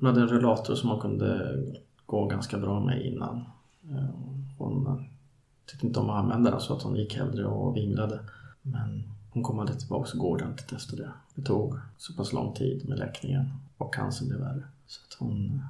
[0.01, 1.57] Hon hade en rullator som hon kunde
[2.05, 3.37] gå ganska bra med innan.
[3.89, 4.09] Eh,
[4.57, 5.05] hon
[5.65, 8.19] tyckte inte om att använda den så att hon gick hellre och vinglade.
[8.61, 11.11] Men hon kom aldrig tillbaka och gå ordentligt efter det.
[11.35, 14.63] Det tog så pass lång tid med läkningen och cancern blev värre.
[14.87, 15.61] Så att hon,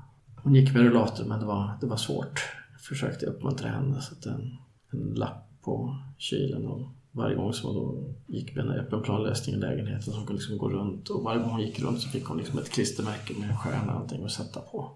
[0.43, 2.41] hon gick med rullator men det var, det var svårt.
[2.71, 4.57] Jag försökte uppmuntra henne så att en,
[4.91, 9.55] en lapp på kylen och varje gång som hon då gick med en öppen planlösning
[9.55, 12.09] i lägenheten så hon kunde liksom gå runt och varje gång hon gick runt så
[12.09, 14.91] fick hon liksom ett klistermärke med stjärna och allting att sätta på.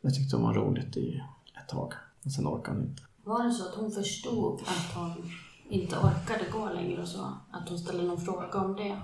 [0.00, 1.22] Jag tyckte hon var roligt i
[1.62, 3.02] ett tag, men sen orkade hon inte.
[3.24, 5.30] Var det så att hon förstod att hon
[5.68, 7.32] inte orkade gå längre och så?
[7.50, 8.96] Att hon ställde någon fråga om det?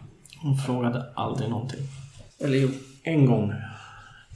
[0.42, 1.81] Hon frågade aldrig någonting.
[2.38, 2.68] Eller jo,
[3.03, 3.53] en gång.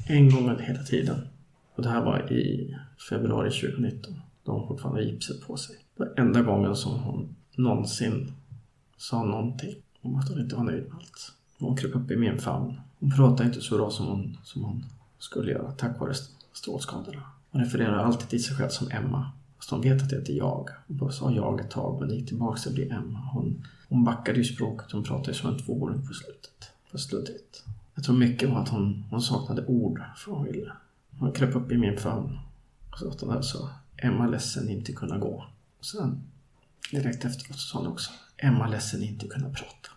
[0.09, 1.29] En gång hela tiden.
[1.75, 2.77] Och det här var i
[3.09, 4.21] februari 2019.
[4.45, 5.77] Då hon fortfarande gipset på sig.
[5.97, 8.33] Det var enda gången som hon någonsin
[8.97, 11.33] sa någonting om att hon inte var nöjd med allt.
[11.59, 12.81] Hon kröp upp i min famn.
[13.01, 14.85] Hon pratade inte så bra som hon, som hon
[15.19, 16.15] skulle göra tack vare
[16.53, 17.23] strålskadorna.
[17.51, 19.31] Hon refererar alltid till sig själv som Emma.
[19.57, 20.69] Fast hon vet att det heter jag.
[20.89, 23.19] Hon bara sa jag ett tag men det gick tillbaka till att bli Emma.
[23.33, 24.93] Hon, hon backade ju språket.
[24.93, 26.71] Hon pratade ju som en tvååring på slutet.
[26.93, 27.65] På slutet.
[27.95, 30.73] Jag tror mycket var att hon, hon saknade ord för vad hon ville.
[31.19, 32.39] Hon kröp upp i min famn
[32.93, 35.45] och så att hon alltså Emma ledsen inte kunna gå.
[35.79, 36.23] Och sen
[36.91, 39.91] direkt efteråt sa hon också Emma ledsen inte kunna prata.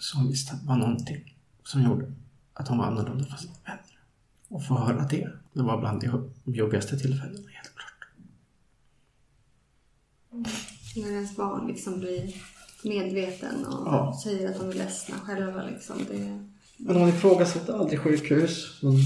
[0.00, 2.12] Så hon visste att det var någonting som gjorde
[2.54, 3.98] att hon var annorlunda från sina vänner.
[4.48, 6.00] Och få höra det, det var bland
[6.44, 8.08] de jobbigaste tillfällena helt klart.
[10.96, 12.34] När ens barn liksom blir
[12.84, 14.20] medveten och Ja.
[14.24, 15.96] säger att de är ledsna själva liksom.
[16.08, 16.48] Det...
[16.76, 18.78] Men hon ifrågasatte aldrig sjukhus.
[18.82, 18.96] Hon,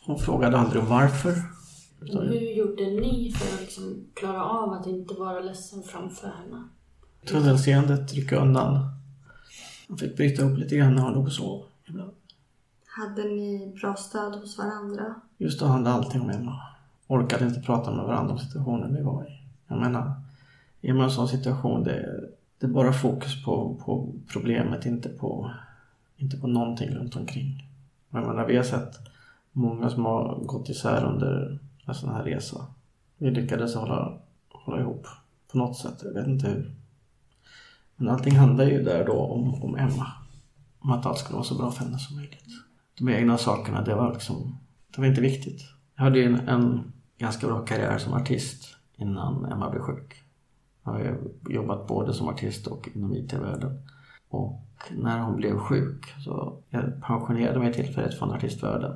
[0.00, 1.42] hon frågade aldrig om varför.
[2.08, 6.68] Utan Hur gjorde ni för att liksom klara av att inte vara ledsen framför henne?
[7.26, 8.88] tunnelseendet rycka undan.
[9.88, 12.12] Hon fick bryta upp lite grann när hon låg och sov ibland.
[12.86, 15.14] Hade ni bra stöd hos varandra?
[15.38, 16.60] Just då handlade allting om Emma.
[17.06, 19.42] Orkade inte prata med varandra om situationen vi var i.
[19.66, 20.12] Jag menar,
[20.80, 25.50] i en sån situation det är, det är bara fokus på, på problemet, inte på,
[26.16, 27.68] inte på någonting runt omkring.
[28.10, 28.94] Jag menar, vi har sett
[29.52, 32.66] många som har gått isär under en sån här resa.
[33.18, 34.18] Vi lyckades hålla,
[34.48, 35.06] hålla ihop
[35.52, 36.74] på något sätt, jag vet inte hur.
[37.96, 40.06] Men allting handlar ju där då om, om Emma.
[40.78, 42.44] Om att allt skulle vara så bra för henne som möjligt.
[42.98, 44.58] De egna sakerna, det var liksom,
[44.94, 45.62] det var inte viktigt.
[45.96, 50.22] Jag hade ju en, en ganska bra karriär som artist innan Emma blev sjuk.
[50.84, 51.14] Jag har ju
[51.48, 53.88] jobbat både som artist och inom IT-världen.
[54.28, 58.92] Och när hon blev sjuk så jag pensionerade mig tillfälligt från artistvärlden.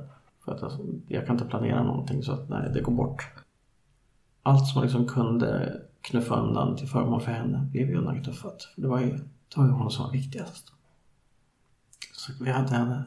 [0.50, 3.28] För att alltså, jag kan inte planera någonting så att nej, det går bort.
[4.42, 8.62] Allt som liksom kunde knuffa undan till förmån för henne blev ju undanknuffat.
[8.74, 10.72] För det var ju, det var ju hon som var viktigast.
[12.12, 13.04] Så vi hade henne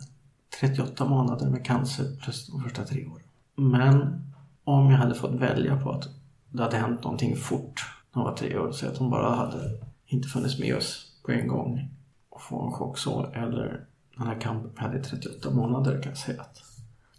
[0.60, 3.28] 38 månader med cancer plus de första tre åren.
[3.56, 4.22] Men
[4.64, 6.10] om jag hade fått välja på att
[6.50, 7.82] det hade hänt någonting fort
[8.14, 11.32] när hon var tre år, så att hon bara hade inte funnits med oss på
[11.32, 11.90] en gång
[12.30, 13.86] och få en chock så, eller
[14.18, 16.73] den här kampen vi hade i 38 månader kan jag säga att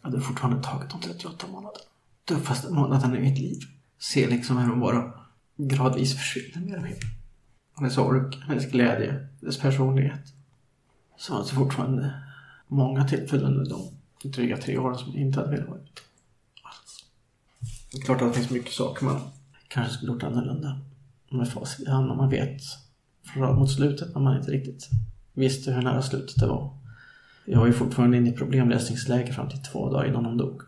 [0.05, 1.85] hade fortfarande tagit de 38 månaderna.
[2.25, 3.61] Tuffaste månaden i mitt liv.
[3.99, 5.13] Se liksom hur hon bara
[5.57, 6.99] gradvis försvinner mer och mer.
[7.77, 10.33] Hennes ork, hennes glädje, hennes personlighet.
[11.17, 12.23] Så var det fortfarande
[12.69, 16.03] många tillfällen under de dryga tre åren som jag inte hade velat vara ute.
[16.63, 17.05] Alls.
[17.93, 19.21] Det är klart att det finns mycket saker man
[19.69, 20.81] kanske skulle gjort annorlunda.
[21.31, 22.61] Med facit i hand när man vet
[23.25, 24.89] från mot slutet när man inte riktigt
[25.33, 26.84] visste hur nära slutet det var.
[27.45, 30.63] Jag var ju fortfarande inne i problemlösningsläge fram till två dagar innan hon dog.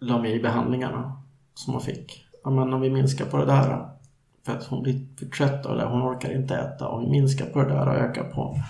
[0.00, 1.22] La mig i behandlingarna
[1.54, 2.26] som hon fick.
[2.44, 3.88] Ja, men om vi minskar på det där
[4.44, 6.88] för att hon blir för trött av det, hon orkar inte äta.
[6.88, 8.62] Om vi minskar på det där och ökar på,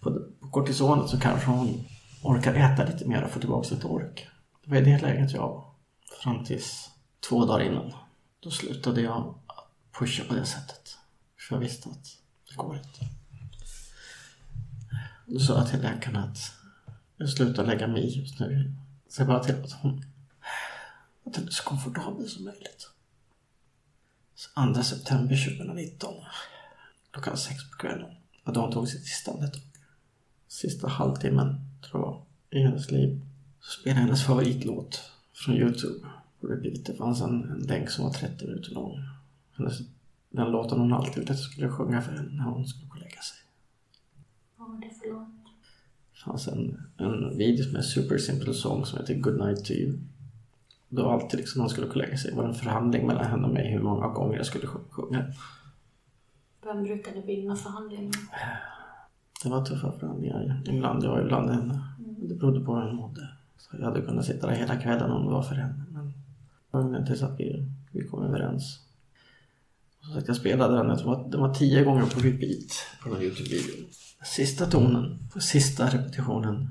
[0.00, 1.84] på, på kortisonet så kanske hon
[2.22, 4.28] orkar äta lite mer och få tillbaka lite ork.
[4.64, 5.64] Det var i det läget jag var.
[6.22, 6.90] Fram tills
[7.28, 7.92] två dagar innan.
[8.40, 9.34] Då slutade jag
[9.98, 10.98] pusha på det sättet.
[11.38, 12.04] För jag visste att
[12.48, 13.14] det går inte.
[15.26, 16.61] Då sa jag till läkaren att
[17.16, 18.74] jag slutar lägga mig i just nu.
[19.08, 20.04] Ser bara till att hon
[21.24, 22.90] att hon är så komfortabel som möjligt.
[24.34, 26.14] Så 2 september 2019
[27.10, 29.62] klockan sex på kvällen Och då hon tog sitt sista andetag.
[30.48, 32.22] Sista halvtimmen, tror jag,
[32.60, 33.20] i hennes liv
[33.60, 36.08] så spelade hennes favoritlåt från Youtube
[36.40, 36.86] på repeat.
[36.86, 38.98] Det fanns en, en länk som var 30 minuter lång.
[39.56, 39.78] Hennes,
[40.30, 42.94] den låten hon alltid ville att jag skulle sjunga för henne när hon skulle gå
[42.94, 43.38] och lägga sig.
[44.56, 45.41] Vad var det för låt?
[46.24, 49.72] Det fanns en, en video som är Super Simple Song som heter Good Night To
[49.72, 49.98] You.
[50.88, 53.24] Då alltid liksom när hon skulle gå och lägga sig var det en förhandling mellan
[53.24, 55.24] henne och mig hur många gånger jag skulle sjung- sjunga.
[56.64, 58.12] Vem brukade vinna förhandlingen?
[59.42, 60.62] Det var tuffa förhandlingar.
[60.68, 61.80] Ibland jag, ibland henne.
[61.98, 63.28] Det berodde på hur hon mådde.
[63.56, 65.84] Så jag hade kunnat sitta där hela kvällen om det var för henne.
[65.92, 66.12] Men
[66.70, 68.80] ungefär tills att vi, vi kom överens.
[70.04, 70.88] Som sagt, jag spelade den.
[70.88, 73.86] Det var, det var tio gånger på repeat på den här Youtube-videon.
[74.24, 76.68] Sista tonen, på sista repetitionen,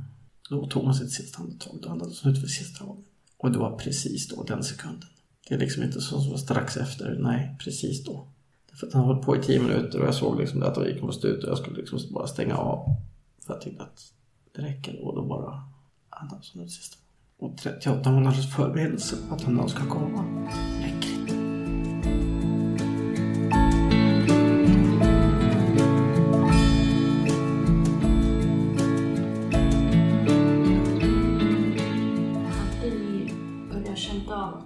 [0.49, 1.79] då tog hon sitt sista andetag.
[1.81, 3.03] Då andades hon ut för sista gången.
[3.37, 5.09] Och det var precis då, den sekunden.
[5.47, 8.27] Det är liksom inte så som strax efter, nej, precis då.
[8.73, 11.01] För att han höll på i tio minuter och jag såg liksom att det gick
[11.01, 12.95] mot slut och jag skulle liksom bara stänga av.
[13.45, 14.13] För jag tyckte att
[14.55, 15.63] det räcker och då bara
[16.09, 17.53] andades hon ut sista gången.
[17.53, 20.49] Och 38 månaders förberedelse på att han ska komma
[20.81, 21.20] räcker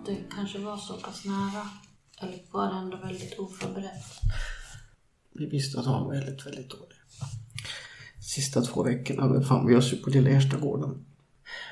[0.05, 1.69] att det kanske var så pass nära?
[2.21, 4.05] Eller var det ändå väldigt oförberett?
[5.33, 6.97] Vi visste att han var väldigt, väldigt dålig.
[8.21, 11.05] Sista två veckorna befann vi oss ju på Lilla Erstagården.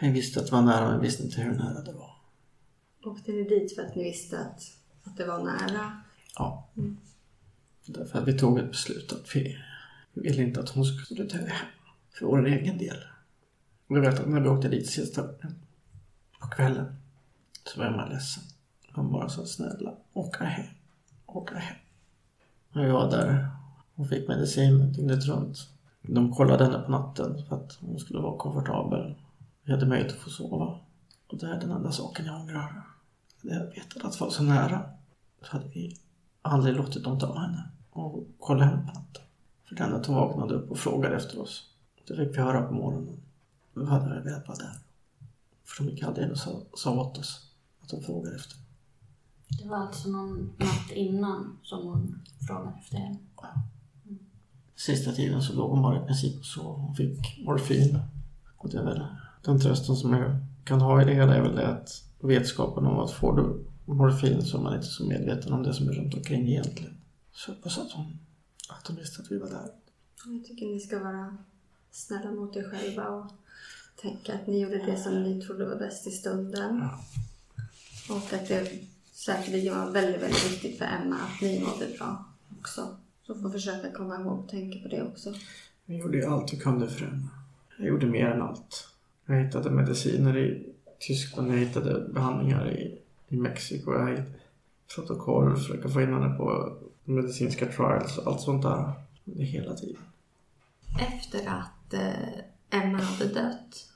[0.02, 2.16] Vi visste att det var nära men visste inte hur nära det var.
[3.04, 4.62] Åkte ni dit för att ni visste att,
[5.04, 6.02] att det var nära?
[6.36, 6.70] Ja.
[7.86, 9.58] Därför att vi tog ett beslut att vi,
[10.14, 11.50] vi ville inte att hon skulle dö
[12.12, 12.98] för vår egen del.
[13.88, 15.24] Jag vet att när vi åkte dit sista
[16.40, 17.03] på kvällen
[17.64, 18.44] så var man ledsen.
[18.92, 20.66] Han bara sa snälla, åka hem,
[21.26, 21.78] åka hem.
[22.74, 23.50] Och jag var där
[23.96, 25.70] hon fick medicin dygnet runt.
[26.02, 29.16] De kollade henne på natten för att hon skulle vara komfortabel.
[29.64, 30.80] Vi hade möjlighet att få sova.
[31.28, 32.84] Och det är den enda saken jag ångrar.
[33.42, 34.86] Hade jag vetat att vara så nära
[35.42, 35.98] så hade vi
[36.42, 39.24] aldrig låtit dem ta henne och kolla henne på natten.
[39.68, 41.70] För den att hon vaknade upp och frågade efter oss.
[42.08, 43.18] Det fick vi höra på morgonen.
[43.74, 44.78] Vi hade velat vara där.
[45.64, 47.53] För de gick aldrig in och sa, sa åt oss
[47.84, 48.58] att de frågade efter.
[49.62, 53.20] Det var alltså någon natt innan som hon frågade efter henne.
[54.76, 58.00] Sista tiden så låg hon bara i princip så hon fick morfin.
[58.58, 59.06] Och det är väl
[59.44, 63.00] den trösten som jag kan ha i det hela är väl det att vetskapen om
[63.00, 66.14] att får du morfin så är man inte så medveten om det som är runt
[66.14, 66.98] omkring egentligen.
[67.34, 68.20] Så jag hoppas att hon,
[68.70, 69.70] att hon visste att vi var där.
[70.26, 71.38] Jag tycker ni ska vara
[71.92, 73.32] snälla mot er själva och
[74.02, 76.78] tänka att ni gjorde det som ni trodde var bäst i stunden.
[76.78, 77.00] Ja.
[78.10, 78.70] Och att det
[79.12, 82.26] säkerligen var väldigt, väldigt viktigt för Emma att ni mådde bra
[82.60, 82.98] också.
[83.28, 85.34] Så får försöka komma ihåg och tänka på det också.
[85.86, 87.28] Jag gjorde ju allt jag kunde för henne.
[87.78, 88.88] Jag gjorde mer än allt.
[89.26, 94.34] Jag hittade mediciner i Tyskland, jag hittade behandlingar i, i Mexiko, jag hittade
[94.96, 98.94] protokoll, försöka få in henne på medicinska trials och allt sånt där.
[99.24, 100.02] Det hela tiden.
[101.00, 103.93] Efter att eh, Emma hade dött,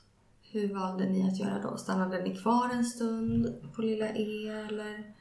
[0.60, 1.76] hur valde ni att göra då?
[1.76, 5.14] Stannade ni kvar en stund på Lilla E eller?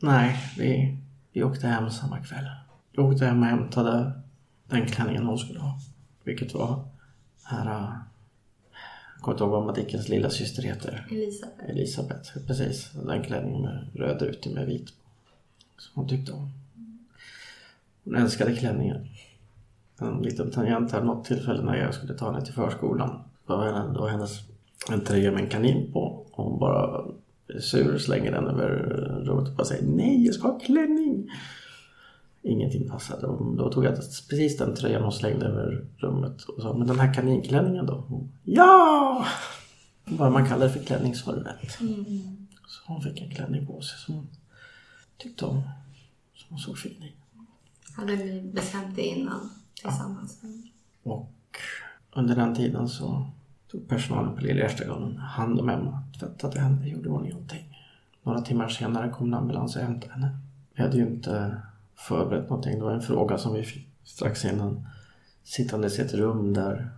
[0.00, 0.98] Nej, vi,
[1.32, 2.46] vi åkte hem samma kväll.
[2.92, 4.12] Jag åkte hem och hämtade
[4.68, 5.78] den klänningen hon skulle ha.
[6.24, 6.84] Vilket var
[7.44, 7.66] här...
[7.66, 7.92] äh,
[9.14, 11.06] Jag kommer inte ihåg vad Madickens lilla syster heter.
[11.10, 11.70] Elisabeth?
[11.70, 12.90] Elisabeth, precis.
[13.06, 14.88] Den klänningen med röd rutig med vit.
[15.78, 16.50] Som hon tyckte om.
[18.04, 19.08] Hon älskade klänningen.
[19.98, 23.22] En liten tangent här, något tillfälle när jag skulle ta henne till förskolan.
[23.46, 24.40] Då var hennes
[24.90, 26.00] en tröja med en kanin på.
[26.00, 27.04] Och hon bara
[27.60, 28.68] sur slänger den över
[29.24, 31.30] rummet och bara säger nej, jag ska ha klänning.
[32.42, 33.26] Ingenting passade.
[33.26, 33.96] Och då tog jag
[34.30, 38.04] precis den tröjan hon slängde över rummet och sa, men den här kaninklänningen då?
[38.08, 39.26] Hon, ja!
[40.04, 41.72] Bara man kallar det för klänning så rätt.
[42.66, 44.26] Så hon fick en klänning på sig som hon
[45.16, 45.62] tyckte om.
[46.34, 47.12] Som hon såg fin i.
[47.96, 50.40] Hade ni bestämt det innan tillsammans?
[51.02, 51.32] Och
[52.12, 53.26] under den tiden så
[53.72, 57.78] tog personalen på Lilla Gärdsgården hand om Emma, tvättade henne, gjorde i ordning allting.
[58.22, 60.38] Några timmar senare kom en ambulans och hämtade henne.
[60.74, 61.56] Vi hade ju inte
[61.94, 62.78] förberett någonting.
[62.78, 64.86] Det var en fråga som vi fick strax innan.
[65.44, 66.90] Sittandes i ett rum där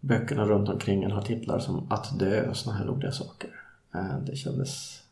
[0.00, 3.50] böckerna runt omkring en har titlar som Att dö och sådana här roliga saker.
[3.94, 5.02] Eh, det kändes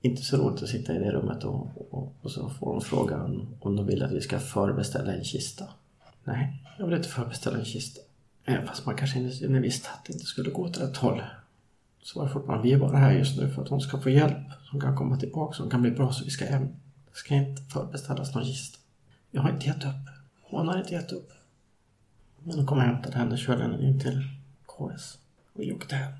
[0.00, 3.46] inte så roligt att sitta i det rummet och, och, och så får de frågan
[3.60, 5.64] om de vill att vi ska förbeställa en kista.
[6.24, 8.00] Nej, jag vill inte förbeställa en kista.
[8.44, 11.22] Även fast man kanske innerst inne visste att det inte skulle gå åt rätt håll.
[12.02, 14.10] Så var det fortfarande, vi är bara här just nu för att hon ska få
[14.10, 14.38] hjälp.
[14.70, 16.66] Som kan komma tillbaka, som kan bli bra så vi ska hem.
[17.10, 18.78] Det ska inte förbeställas någon kista.
[19.30, 20.08] Jag har inte gett upp.
[20.42, 21.32] Hon har inte gett upp.
[22.44, 24.28] Men de kom och hämtade henne, körde henne in till
[24.66, 25.18] KS.
[25.54, 26.12] Och vi åkte hem.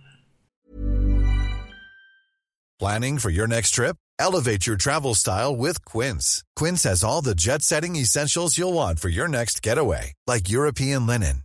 [2.79, 3.97] Planning for your next trip?
[4.19, 6.43] Elevate your travel style with Quince.
[6.57, 11.07] Quince has all the jet setting essentials you'll want for your next getaway, like European
[11.07, 11.45] linen,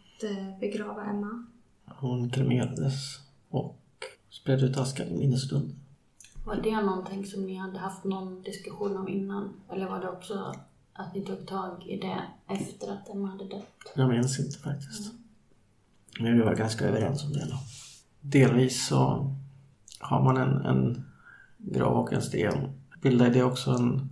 [0.23, 1.45] eh, begrava Emma?
[1.85, 3.19] Hon kremerades
[3.49, 3.77] och
[4.29, 5.75] spred ut askan i minnesstund.
[6.45, 9.53] Var det någonting som ni hade haft någon diskussion om innan?
[9.69, 10.55] Eller var det också
[10.93, 13.93] att ni tog tag i det efter att Emma hade dött?
[13.95, 15.13] Jag minns inte faktiskt.
[16.19, 17.45] Men vi var ganska överens om det.
[17.45, 17.57] Då.
[18.21, 19.31] Delvis så
[19.99, 21.05] har man en, en
[21.57, 22.69] grav och en sten.
[23.01, 24.09] Bildar det också en,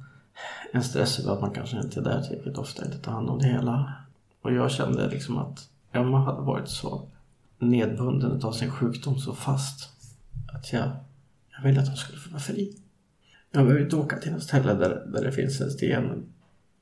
[0.73, 3.39] en stress över att man kanske inte är där tillräckligt ofta, inte tar hand om
[3.39, 3.93] det hela.
[4.41, 7.07] Och jag kände liksom att Emma hade varit så
[7.59, 9.89] nedbunden av sin sjukdom så fast
[10.53, 10.91] att jag,
[11.57, 12.77] jag ville att hon skulle få vara fri.
[13.51, 16.25] Jag behöver inte åka till något ställe där, där det finns en sten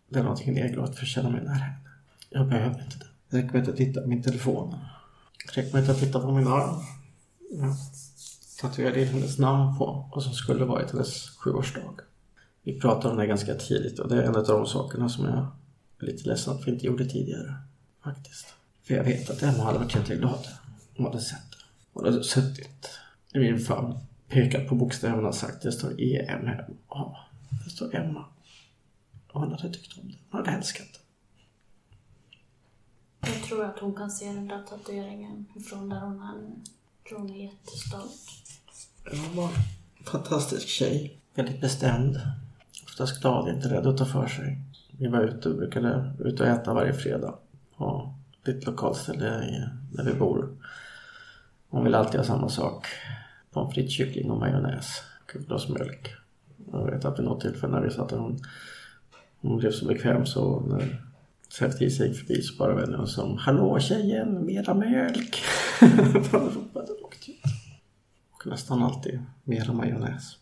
[0.09, 1.77] det är någonting leglo att förtjäna mig nära henne.
[2.29, 3.05] Jag behöver inte det.
[3.29, 4.75] Det räcker med att jag tittar på min telefon.
[5.45, 6.75] Det räcker med att jag tittar på min arm.
[7.51, 7.75] Jag
[8.61, 11.99] tatuerade in hennes namn på vad som skulle varit hennes sjuårsdag.
[12.63, 15.47] Vi pratade om det ganska tidigt och det är en av de sakerna som jag
[15.99, 17.53] är lite ledsen att vi inte gjorde tidigare.
[18.03, 18.56] Faktiskt.
[18.87, 20.47] För jag vet att Emma hade varit jätteglad
[20.95, 21.57] om hon hade sett det.
[21.93, 22.89] Hon hade suttit
[23.33, 27.15] i min famn, pekat på bokstäverna och sagt det står E-M-M-A.
[27.65, 28.25] Det står Emma.
[29.31, 30.17] Och hon hade tyckt om det.
[30.29, 30.99] Hon hade älskat det.
[33.33, 36.55] Jag tror att hon kan se den där tatueringen ifrån där hon är nu.
[36.97, 38.29] Jag tror hon är jättestolt.
[39.11, 39.49] Hon var
[39.97, 41.19] en fantastisk tjej.
[41.35, 42.21] Väldigt bestämd.
[42.83, 44.57] Oftast glad, inte rädd att ta för sig.
[44.91, 47.35] Vi var ute och brukade ut och äta varje fredag.
[47.77, 48.16] På
[48.47, 50.57] ett lokalställe där vi bor.
[51.69, 52.87] Hon vill alltid ha samma sak.
[53.51, 55.03] Pommes frites, kyckling och majonnäs.
[55.23, 56.09] Och ett glas mjölk.
[56.71, 58.39] Jag vet att vid något tillfälle när vi satt där hon,
[59.41, 61.03] hon blev så bekväm så när
[61.49, 63.37] Säftis gick förbi så bara vände hon sig om.
[63.37, 65.43] Hallå tjejen, mera mjölk!
[66.31, 67.43] Ropade rakt ut.
[68.31, 70.37] Och nästan alltid mera majonnäs.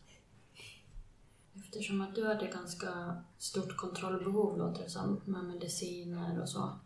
[1.56, 6.80] Eftersom att du hade ganska stort kontrollbehov låter det som, med mediciner och så.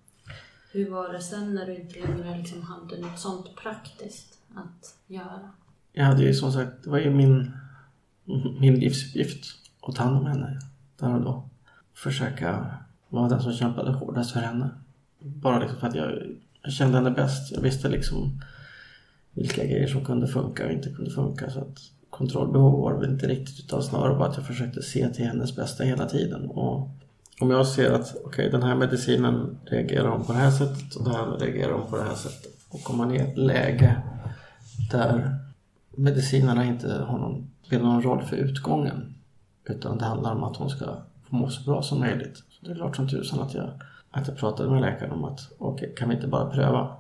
[0.72, 5.51] Hur var det sen när du inte längre liksom hade något sånt praktiskt att göra?
[5.93, 7.51] Jag hade ju som sagt, det var ju min,
[8.59, 9.45] min livsuppgift
[9.82, 10.59] att ta hand om henne
[10.97, 11.49] där och då.
[11.93, 12.78] Försöka
[13.09, 14.70] vara den som kämpade hårdast för henne.
[15.20, 17.51] Bara liksom för att jag, jag kände henne bäst.
[17.51, 18.41] Jag visste liksom
[19.34, 21.49] vilka grejer som kunde funka och inte kunde funka.
[21.49, 25.26] Så att kontrollbehov var väl inte riktigt utan snarare bara att jag försökte se till
[25.26, 26.49] hennes bästa hela tiden.
[26.49, 26.89] Och
[27.40, 31.04] om jag ser att okay, den här medicinen reagerar hon på det här sättet och
[31.04, 32.52] den här reagerar hon på det här sättet.
[32.70, 34.02] Och om man är i ett läge
[34.92, 35.40] där
[35.96, 39.16] medicinerna inte har någon, spelar någon roll för utgången.
[39.66, 40.86] Utan det handlar om att hon ska
[41.30, 42.38] få må så bra som möjligt.
[42.38, 43.70] Så det är klart som tusan att jag,
[44.12, 46.96] att jag pratade med läkaren om att okej, kan vi inte bara pröva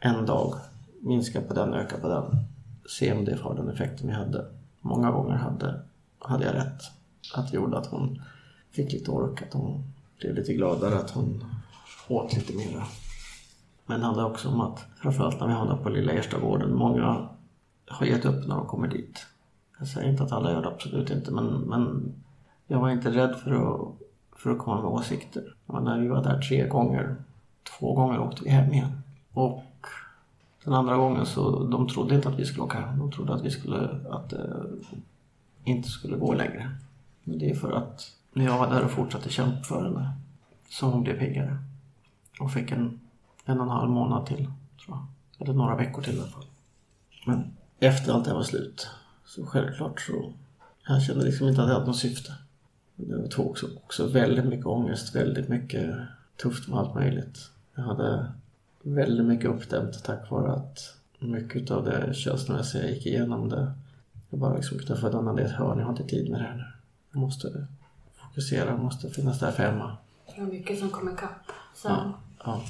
[0.00, 0.54] en dag,
[1.00, 2.44] minska på den, öka på den.
[2.88, 4.44] Se om det har den effekten vi hade.
[4.80, 5.80] Många gånger hade,
[6.18, 6.82] hade jag rätt.
[7.34, 8.20] Att det gjorde att hon
[8.70, 9.84] fick lite ork, att hon
[10.20, 11.44] blev lite gladare, att hon
[12.08, 12.84] åt lite mera.
[13.86, 17.28] Men det handlar också om att, framförallt när vi hamnar på Lilla Erstagården, många
[17.88, 19.26] har gett upp när de kommer dit.
[19.78, 22.14] Jag säger inte att alla gör det, absolut inte, men, men
[22.66, 23.80] jag var inte rädd för att,
[24.36, 25.54] för att komma med åsikter.
[25.66, 27.16] Men när vi var där tre gånger,
[27.78, 29.02] två gånger åkte vi hem igen.
[29.32, 29.64] Och
[30.64, 32.98] den andra gången så, de trodde inte att vi skulle åka hem.
[32.98, 34.66] De trodde att vi skulle, att det
[35.64, 36.70] inte skulle gå längre.
[37.24, 40.12] Men det är för att när jag var där och fortsatte kämpa för henne,
[40.68, 41.58] så hon blev piggare.
[42.40, 43.00] Och fick en,
[43.44, 44.50] en och en halv månad till,
[44.84, 45.06] tror jag.
[45.38, 46.44] Eller några veckor till i alla fall.
[47.26, 48.88] Men efter allt det var slut,
[49.24, 50.32] så självklart så...
[50.86, 52.32] Jag kände liksom inte att jag hade något syfte.
[52.96, 55.96] Det tog också, också väldigt mycket ångest, väldigt mycket
[56.42, 57.50] tufft med allt möjligt.
[57.74, 58.32] Jag hade
[58.82, 63.72] väldigt mycket uppdämt tack vare att mycket av det känslomässiga jag gick igenom det.
[64.30, 66.44] Jag bara liksom kunde få undan i ett hörn, jag har inte tid med det
[66.44, 66.64] här nu.
[67.12, 67.66] Jag måste
[68.38, 69.96] fokusera, måste finnas där för Emma.
[70.26, 71.92] Det var mycket som kom ikapp sen.
[71.92, 72.12] Ja,
[72.44, 72.62] ja.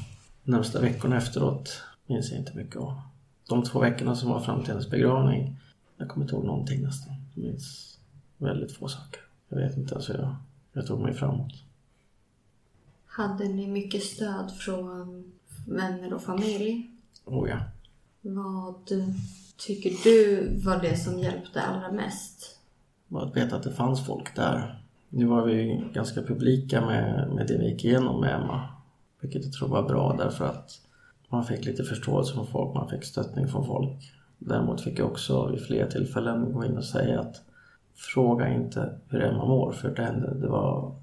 [0.43, 3.01] Närmsta veckorna efteråt minns jag inte mycket av.
[3.49, 5.57] De två veckorna som var fram till hennes begravning,
[5.97, 7.14] jag kommer inte ihåg någonting nästan.
[7.35, 7.99] Jag minns
[8.39, 9.21] väldigt få saker.
[9.49, 10.37] Jag vet inte, alltså jag,
[10.73, 11.53] jag tog mig framåt.
[13.07, 15.25] Hade ni mycket stöd från
[15.66, 16.91] vänner och familj?
[17.25, 17.59] Oh ja.
[18.21, 18.91] Vad
[19.57, 22.59] tycker du var det som hjälpte allra mest?
[23.09, 24.78] Bara att veta att det fanns folk där.
[25.11, 28.69] Nu var vi ju ganska publika med, med det vi gick igenom med Emma.
[29.21, 30.81] Vilket jag tror var bra därför att
[31.29, 34.13] man fick lite förståelse från folk, man fick stöttning från folk.
[34.39, 37.43] Däremot fick jag också vid flera tillfällen gå in och säga att
[37.95, 40.95] fråga inte hur Emma mår för det hände, det var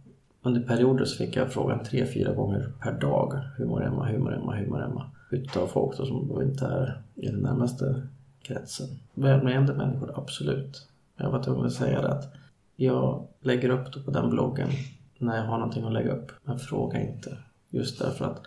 [0.41, 3.39] under perioder så fick jag frågan tre, fyra gånger per dag.
[3.57, 5.11] Hur mår Emma, hur mår Emma, hur mår Emma?
[5.31, 8.07] Utav folk då som då inte är i den närmaste
[8.41, 8.87] kretsen.
[9.13, 10.87] Välmenande människor, absolut.
[11.15, 12.33] Men Jag var tvungen att säga det att
[12.75, 14.69] jag lägger upp det på den bloggen
[15.17, 16.31] när jag har någonting att lägga upp.
[16.43, 17.37] Men fråga inte.
[17.69, 18.41] Just därför att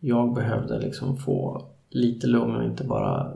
[0.00, 3.32] jag behövde liksom få lite lugn och inte bara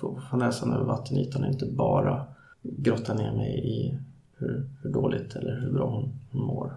[0.00, 2.24] få, få näsan över vattenytan och inte bara
[2.62, 3.98] grotta ner mig i
[4.36, 6.76] hur, hur dåligt eller hur bra hon, hon mår.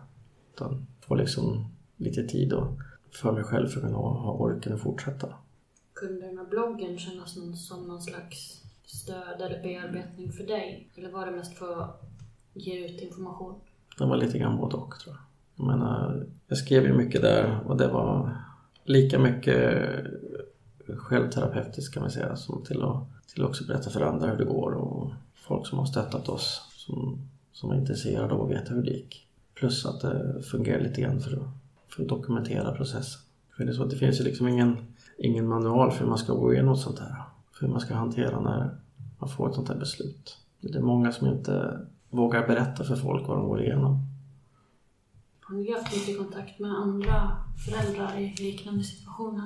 [0.53, 1.65] Utan få liksom
[1.97, 2.67] lite tid och
[3.11, 5.27] för mig själv för att kunna ha orken att fortsätta.
[5.93, 7.33] Kunde den här bloggen kännas
[7.67, 10.89] som någon slags stöd eller bearbetning för dig?
[10.95, 11.87] Eller var det mest för
[12.53, 13.55] ger ge ut information?
[13.97, 15.23] Det var lite grann både och tror jag.
[15.55, 18.37] Jag menar, jag skrev ju mycket där och det var
[18.83, 19.89] lika mycket
[20.97, 24.45] självterapeutiskt kan man säga som till att, till att också berätta för andra hur det
[24.45, 27.17] går och folk som har stöttat oss som,
[27.51, 29.27] som är intresserade av att veta hur det gick.
[29.53, 31.47] Plus att det fungerar lite grann för att,
[31.87, 33.21] för att dokumentera processen.
[33.57, 34.77] För det, är så att det finns ju liksom ingen,
[35.17, 37.15] ingen manual för hur man ska gå igenom sånt här.
[37.51, 38.69] För hur man ska hantera när
[39.19, 40.37] man får ett sånt här beslut.
[40.61, 41.79] Det är många som inte
[42.09, 43.99] vågar berätta för folk vad de går igenom.
[45.41, 47.31] Har ni haft mycket kontakt med andra
[47.65, 49.45] föräldrar i liknande situationer?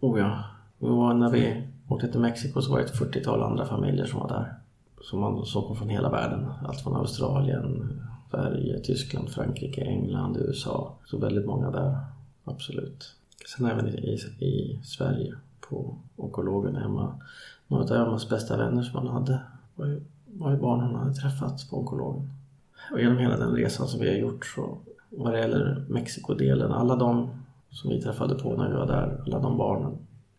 [0.00, 0.44] Oh ja.
[0.78, 4.20] Det var när vi åkte till Mexiko så var det ett 40-tal andra familjer som
[4.20, 4.54] var där.
[5.00, 6.46] Som, man, kom från hela världen.
[6.66, 8.00] Allt från Australien,
[8.30, 10.94] Sverige, Tyskland, Frankrike, England, USA.
[11.04, 11.98] Så väldigt många där.
[12.44, 13.14] Absolut.
[13.56, 17.20] Sen även i, i, i Sverige på onkologen hemma.
[17.68, 19.40] Några av Emmas bästa vänner som han hade
[19.74, 20.04] var ju,
[20.38, 22.30] var ju barn hon hade träffat på onkologen.
[22.92, 24.78] Och genom hela den resan som vi har gjort så
[25.10, 27.28] vad det gäller Mexiko-delen, alla de
[27.70, 29.92] som vi träffade på när vi var där, alla de barnen.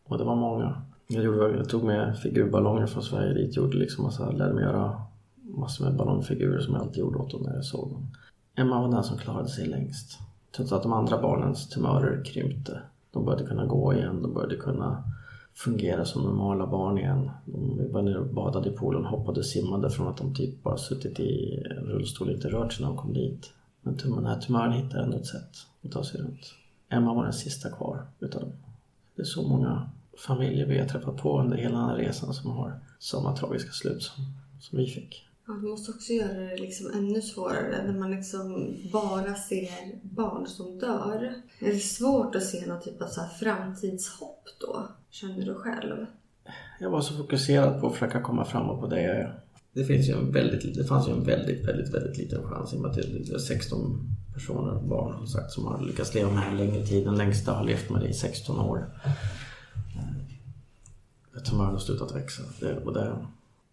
[0.04, 0.82] Och det var många.
[1.08, 5.02] Jag, gjorde, jag tog med figurballonger från Sverige dit, gjorde liksom massa, lärde mig göra
[5.42, 8.08] massor med ballongfigurer som jag alltid gjorde åt dem när jag såg dem.
[8.56, 10.20] Emma var den som klarade sig längst.
[10.56, 12.80] Trots att de andra barnens tumörer krympte.
[13.12, 15.04] De började kunna gå igen, de började kunna
[15.56, 17.30] fungera som normala barn igen.
[17.46, 20.78] De var nere och badade i poolen, hoppade och simmade från att de typ bara
[20.78, 23.54] suttit i rullstol och inte rört sig när de kom dit.
[23.82, 25.50] Men den här tumören hittade ändå ett sätt
[25.84, 26.54] att ta sig runt.
[26.90, 28.52] Emma var den sista kvar utav dem.
[29.16, 29.90] Det är så många
[30.28, 34.04] familjer vi har träffat på under hela den här resan som har samma tragiska slut
[34.04, 34.24] som,
[34.60, 35.25] som vi fick.
[35.48, 39.70] Ja, det måste också göra det liksom ännu svårare när man liksom bara ser
[40.02, 41.34] barn som dör.
[41.60, 44.88] Är det svårt att se någon typ av så här framtidshopp då?
[45.10, 46.06] Känner du själv?
[46.80, 49.40] Jag var så fokuserad på att försöka komma framåt på det jag är.
[49.74, 52.78] Det, finns ju en väldigt, det fanns ju en väldigt, väldigt, väldigt liten chans i
[52.78, 56.52] och med att det är 16 personer, barn som sagt, som har lyckats leva med
[56.52, 57.06] det längre tid.
[57.06, 58.86] Den längsta har levt med det i 16 år.
[61.46, 62.44] Tumören har slutat växa.
[62.60, 63.18] Det, och det,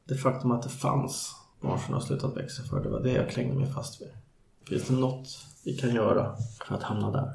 [0.05, 3.55] det faktum att det fanns barn har slutat växa för det var det jag klängde
[3.55, 4.09] mig fast vid.
[4.69, 5.29] Finns det något
[5.65, 6.37] vi kan göra
[6.69, 7.31] för att hamna där?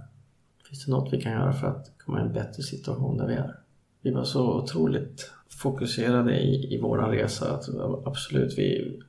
[0.69, 3.33] Finns det något vi kan göra för att komma i en bättre situation där vi
[3.33, 3.55] är?
[4.01, 7.69] Vi var så otroligt fokuserade i, i våran resa att
[8.05, 8.99] absolut, vi,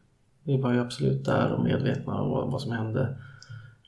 [0.42, 3.16] vi var ju absolut där och medvetna om vad, vad som hände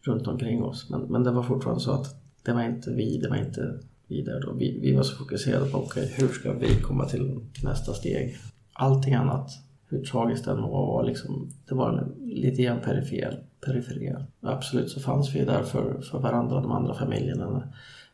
[0.03, 0.91] runt omkring oss.
[0.91, 4.23] Men, men det var fortfarande så att det var inte vi, det var inte vi
[4.23, 4.53] där då.
[4.53, 8.37] Vi, vi var så fokuserade på okay, hur ska vi komma till nästa steg?
[8.73, 9.51] Allting annat,
[9.91, 13.43] hur tragiskt det än var, var liksom, det var lite grann perifer.
[13.67, 14.27] periferia.
[14.41, 17.67] Absolut så fanns vi där för, för varandra, de andra familjerna, när,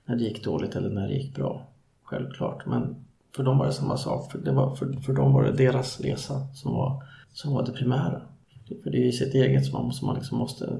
[0.04, 1.66] när det gick dåligt eller när det gick bra.
[2.02, 2.66] Självklart.
[2.66, 2.94] Men
[3.36, 4.32] för dem var det samma sak.
[4.32, 7.02] För, det var, för, för dem var det deras resa som var,
[7.32, 8.22] som var det primära.
[8.82, 10.78] För det är ju sitt eget som man, som man liksom måste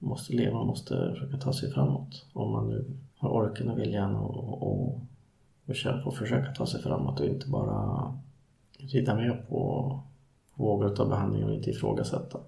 [0.00, 2.26] måste leva, måste försöka ta sig framåt.
[2.32, 2.84] Om man nu
[3.16, 5.00] har orken och viljan och, och,
[5.66, 8.14] och kämpa och försöka ta sig framåt och inte bara
[8.78, 10.00] rida med på
[10.60, 12.40] vågor av behandling och inte ifrågasätta.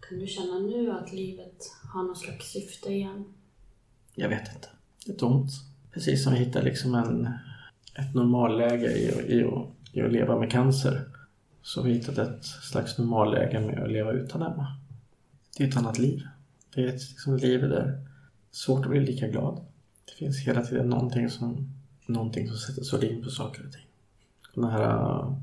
[0.00, 3.24] Kan du känna nu att livet har något slags syfte igen?
[4.14, 4.68] Jag vet inte.
[5.06, 5.50] Det är tomt.
[5.92, 7.26] Precis som vi hittar liksom en,
[7.94, 9.04] ett normalläge i,
[9.34, 9.50] i,
[9.92, 11.00] i att leva med cancer
[11.62, 14.80] så har vi hittat ett slags normalläge med att leva utan Emma
[15.60, 16.22] det är ett annat liv.
[16.74, 18.06] Det är ett liksom, liv där det är
[18.50, 19.64] svårt att bli lika glad.
[20.04, 21.70] Det finns hela tiden någonting som,
[22.06, 23.86] någonting som sätter sordin på saker och ting.
[24.54, 25.34] Den här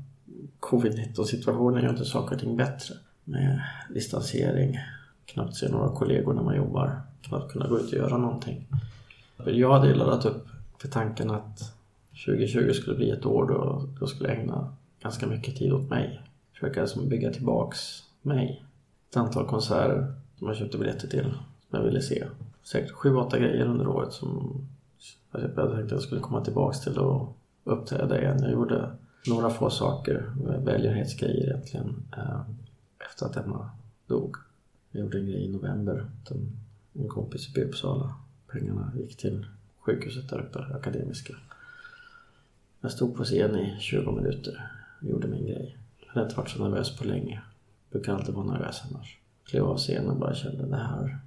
[0.60, 2.94] covid-19 situationen gör inte saker och ting bättre.
[3.24, 3.62] Med
[3.94, 4.78] distansering,
[5.24, 8.66] knappt se några kollegor när man jobbar, knappt kunna gå ut och göra någonting.
[9.46, 10.46] Jag hade ju laddat upp
[10.78, 11.74] för tanken att
[12.26, 16.22] 2020 skulle bli ett år då jag skulle ägna ganska mycket tid åt mig.
[16.52, 18.64] Försöka liksom bygga tillbaks mig
[19.10, 21.34] ett antal konserter som jag köpte biljetter till
[21.68, 22.24] som jag ville se.
[22.62, 24.60] Säkert sju, åtta grejer under året som
[25.32, 28.38] jag typ tänkte att jag skulle komma tillbaks till och uppträda igen.
[28.42, 28.90] Jag gjorde
[29.28, 32.40] några få saker, eh, välgörenhetsgrejer egentligen, eh,
[33.10, 33.70] efter att Emma
[34.06, 34.36] dog.
[34.90, 36.06] Jag gjorde en grej i november
[36.92, 38.14] en kompis uppe i Uppsala.
[38.52, 39.46] Pengarna gick till
[39.80, 41.34] sjukhuset där uppe, Akademiska.
[42.80, 44.70] Jag stod på scen i 20 minuter
[45.00, 45.76] och gjorde min grej.
[46.00, 47.42] Jag hade inte varit så nervös på länge
[47.90, 49.18] Jag brukar alltid vara nervös annars.
[49.44, 51.18] Klev av scenen och bara kände det här,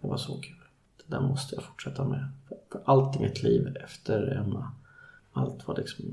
[0.00, 0.56] det var så kul.
[0.96, 2.28] Det där måste jag fortsätta med.
[2.72, 4.72] För allt i mitt liv efter Emma,
[5.32, 6.04] allt var liksom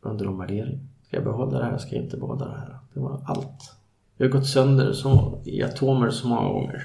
[0.00, 0.88] under omvärdering.
[1.12, 1.78] Ska jag behålla det här?
[1.78, 2.78] Ska jag inte behålla det här?
[2.94, 3.76] Det var allt.
[4.16, 6.82] Jag har gått sönder så, i atomer så många gånger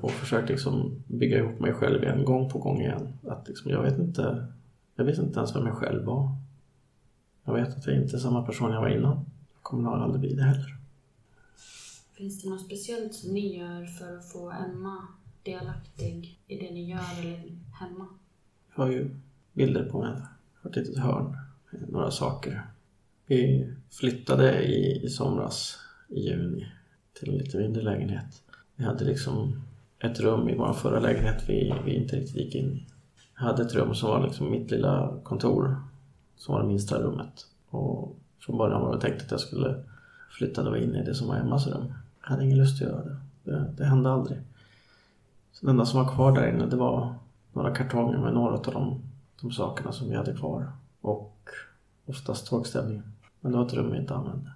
[0.00, 3.18] och försökt liksom bygga ihop mig själv igen, gång på gång igen.
[3.28, 4.46] Att liksom, jag vet inte,
[4.96, 6.28] jag vet inte ens vem jag själv var.
[7.44, 9.16] Jag vet att jag inte är samma person jag var innan.
[9.54, 10.76] Jag kommer nog aldrig bli det heller.
[12.14, 15.08] Finns det något speciellt som ni gör för att få Emma
[15.42, 18.06] delaktig i det ni gör eller hemma?
[18.76, 19.10] Jag har ju
[19.52, 19.98] bilder på
[20.62, 21.36] har ett litet hörn
[21.70, 22.71] några saker.
[23.32, 25.78] Vi flyttade i, i somras,
[26.08, 26.66] i juni,
[27.12, 28.42] till en lite mindre lägenhet.
[28.76, 29.62] Vi hade liksom
[29.98, 32.86] ett rum i vår förra lägenhet vi, vi inte riktigt gick in i.
[33.38, 35.76] Jag hade ett rum som var liksom mitt lilla kontor.
[36.36, 37.46] Som var det minsta rummet.
[37.68, 39.84] Och från början var det tänkt att jag skulle
[40.30, 41.94] flytta då in i det som var Emmas rum.
[42.22, 43.16] Jag hade ingen lust att göra det.
[43.44, 44.38] Det, det hände aldrig.
[45.52, 47.14] Så det enda som var kvar där inne det var
[47.52, 49.02] några kartonger med några av de,
[49.40, 50.72] de sakerna som vi hade kvar.
[51.00, 51.48] Och
[52.06, 53.12] oftast tågställningen.
[53.42, 54.52] Men det var ett rum vi inte använde.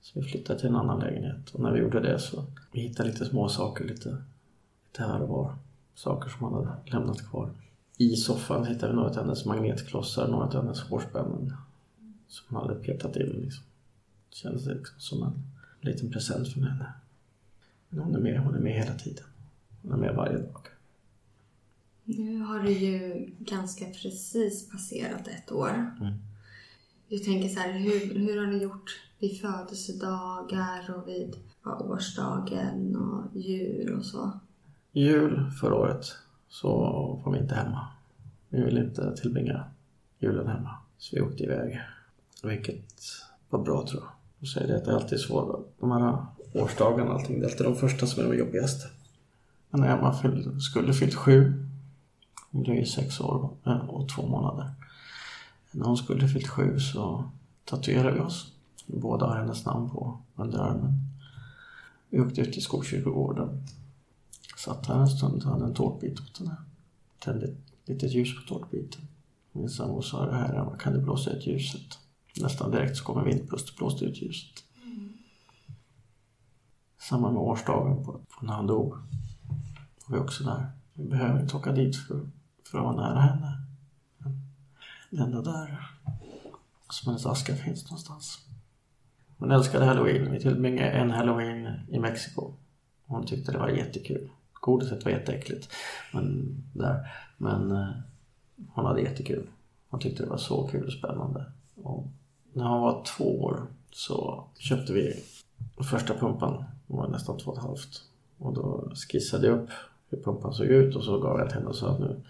[0.00, 3.08] Så vi flyttade till en annan lägenhet och när vi gjorde det så vi hittade
[3.08, 4.08] lite små saker lite,
[4.86, 5.56] lite här och var.
[5.94, 7.50] Saker som han hade lämnat kvar.
[7.96, 11.52] I soffan hittade vi några av hennes magnetklossar, några av hennes hårspännen.
[12.28, 13.64] Som hon hade petat in liksom.
[14.30, 15.32] Det kändes liksom som en
[15.80, 16.92] liten present från henne.
[17.88, 19.24] Men hon är med, hon är med hela tiden.
[19.82, 20.66] Hon är med varje dag.
[22.04, 25.94] Nu har det ju ganska precis passerat ett år.
[26.00, 26.14] Mm.
[27.10, 32.96] Jag tänker så här, hur, hur har ni gjort vid födelsedagar och vid ja, årsdagen
[32.96, 34.30] och jul och så?
[34.92, 36.04] Jul förra året
[36.48, 36.68] så
[37.24, 37.86] var vi inte hemma.
[38.48, 39.64] Vi ville inte tillbringa
[40.18, 40.76] julen hemma.
[40.98, 41.80] Så vi åkte iväg.
[42.42, 42.94] Vilket
[43.50, 44.10] var bra tror jag.
[44.38, 45.68] Jag säger det att det är alltid svårt.
[45.80, 48.88] De här årsdagarna och allting, det är alltid de första som är de jobbigaste.
[49.70, 51.66] Men när Emma fyllde, skulle fyllt sju,
[52.50, 54.70] hon blev ju sex år eh, och två månader.
[55.70, 57.30] När hon skulle fyllt sju så
[57.64, 58.52] tatuerade vi oss.
[58.86, 60.92] Vi båda har hennes namn på underarmen.
[62.10, 63.66] Vi åkte ut till Skogskyrkogården.
[64.56, 66.56] Satt här en stund och hade en tårtbit åt henne.
[67.18, 69.02] Tände ett litet ljus på tårtbiten.
[69.52, 71.98] Min sambo sa det här, kan du blåsa ut ljuset?
[72.40, 74.64] Nästan direkt så kom en vindpust och blåste ut ljuset.
[77.00, 78.94] Samma med årsdagen på, på när han dog.
[80.06, 80.70] Var vi också där.
[80.92, 82.30] Vi behöver inte åka dit för,
[82.70, 83.67] för att vara nära henne.
[85.10, 85.90] Det är där
[86.90, 88.38] som hennes aska finns någonstans.
[89.38, 90.32] Hon älskade halloween.
[90.32, 92.52] Vi tillbringade en halloween i Mexiko.
[93.06, 94.30] Hon tyckte det var jättekul.
[94.52, 95.68] Godiset var jätteäckligt.
[96.12, 97.12] Men, där.
[97.36, 97.88] men eh,
[98.68, 99.46] hon hade jättekul.
[99.88, 101.44] Hon tyckte det var så kul och spännande.
[101.74, 102.06] Och
[102.52, 105.22] när hon var två år så köpte vi
[105.90, 106.64] första pumpan.
[106.86, 108.02] Hon var nästan två och ett halvt.
[108.38, 109.70] Och då skissade jag upp
[110.10, 112.20] hur pumpan såg ut och så gav jag till henne och sa att nu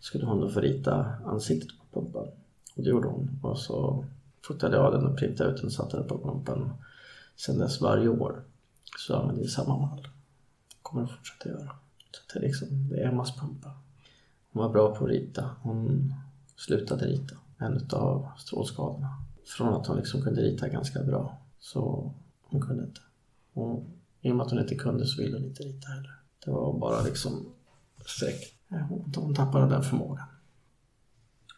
[0.00, 2.26] skulle hon då få rita ansiktet pumpen.
[2.76, 3.40] Och det gjorde hon.
[3.42, 4.04] Och så
[4.42, 6.70] fotade jag den och printade ut den och satte den på pumpen.
[7.36, 8.42] Sen dess varje år
[8.98, 10.08] så använder vi samma mall.
[10.82, 11.70] kommer att fortsätta göra.
[12.10, 13.70] Så det är liksom, det är Emmas pumpa.
[14.52, 15.50] Hon var bra på att rita.
[15.62, 16.14] Hon
[16.56, 19.22] slutade rita en av strålskadorna.
[19.44, 22.12] Från att hon liksom kunde rita ganska bra så
[22.42, 23.00] hon kunde inte.
[23.52, 23.84] Och
[24.20, 26.20] i och med att hon inte kunde så ville hon inte rita heller.
[26.44, 27.46] Det var bara liksom
[28.06, 28.54] streck.
[28.68, 30.26] Hon, hon tappade den förmågan.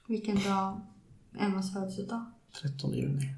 [0.06, 0.80] Vilken dag
[1.38, 2.24] Emmas födelsedag?
[2.62, 3.34] 13 juni.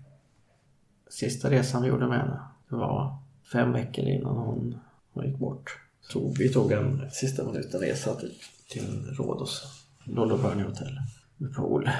[1.10, 3.16] Sista resan vi gjorde med henne, det var
[3.52, 4.78] fem veckor innan hon,
[5.12, 5.80] hon gick bort.
[6.00, 8.32] Så vi tog en sista minuten resa till,
[8.68, 10.98] till Rhodos, Lollo Bernie Hotel,
[11.36, 11.90] med pool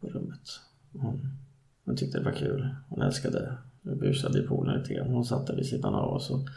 [0.00, 0.60] på rummet.
[0.92, 1.28] Hon,
[1.84, 2.74] hon tyckte det var kul.
[2.88, 5.10] Hon älskade, vi busade i poolen lite grann.
[5.10, 6.48] Hon satt där vid sidan av oss och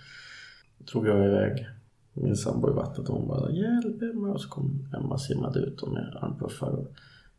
[0.78, 1.68] drog jag iväg
[2.14, 5.82] min sambo i vattnet och hon bara hjälp Emma och så kom Emma simmade ut
[5.82, 6.88] och med armpuffar och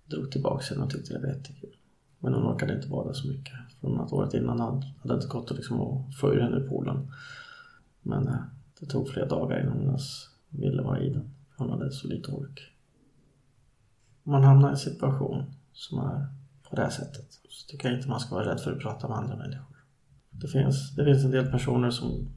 [0.09, 1.77] drog tillbaka henne och tyckte det var jättekul.
[2.19, 3.55] Men hon orkade inte bada så mycket.
[3.81, 7.11] Från att året innan hade det inte gått att liksom få ur henne i poolen.
[8.03, 8.41] Men eh,
[8.81, 11.31] det tog flera dagar innan hon ens ville vara i den.
[11.57, 12.73] Hon hade så lite ork.
[14.25, 15.43] Om man hamnar i en situation
[15.73, 16.27] som är
[16.69, 19.09] på det här sättet så tycker jag inte man ska vara rädd för att prata
[19.09, 19.77] med andra människor.
[20.31, 22.29] Det finns, det finns en del personer som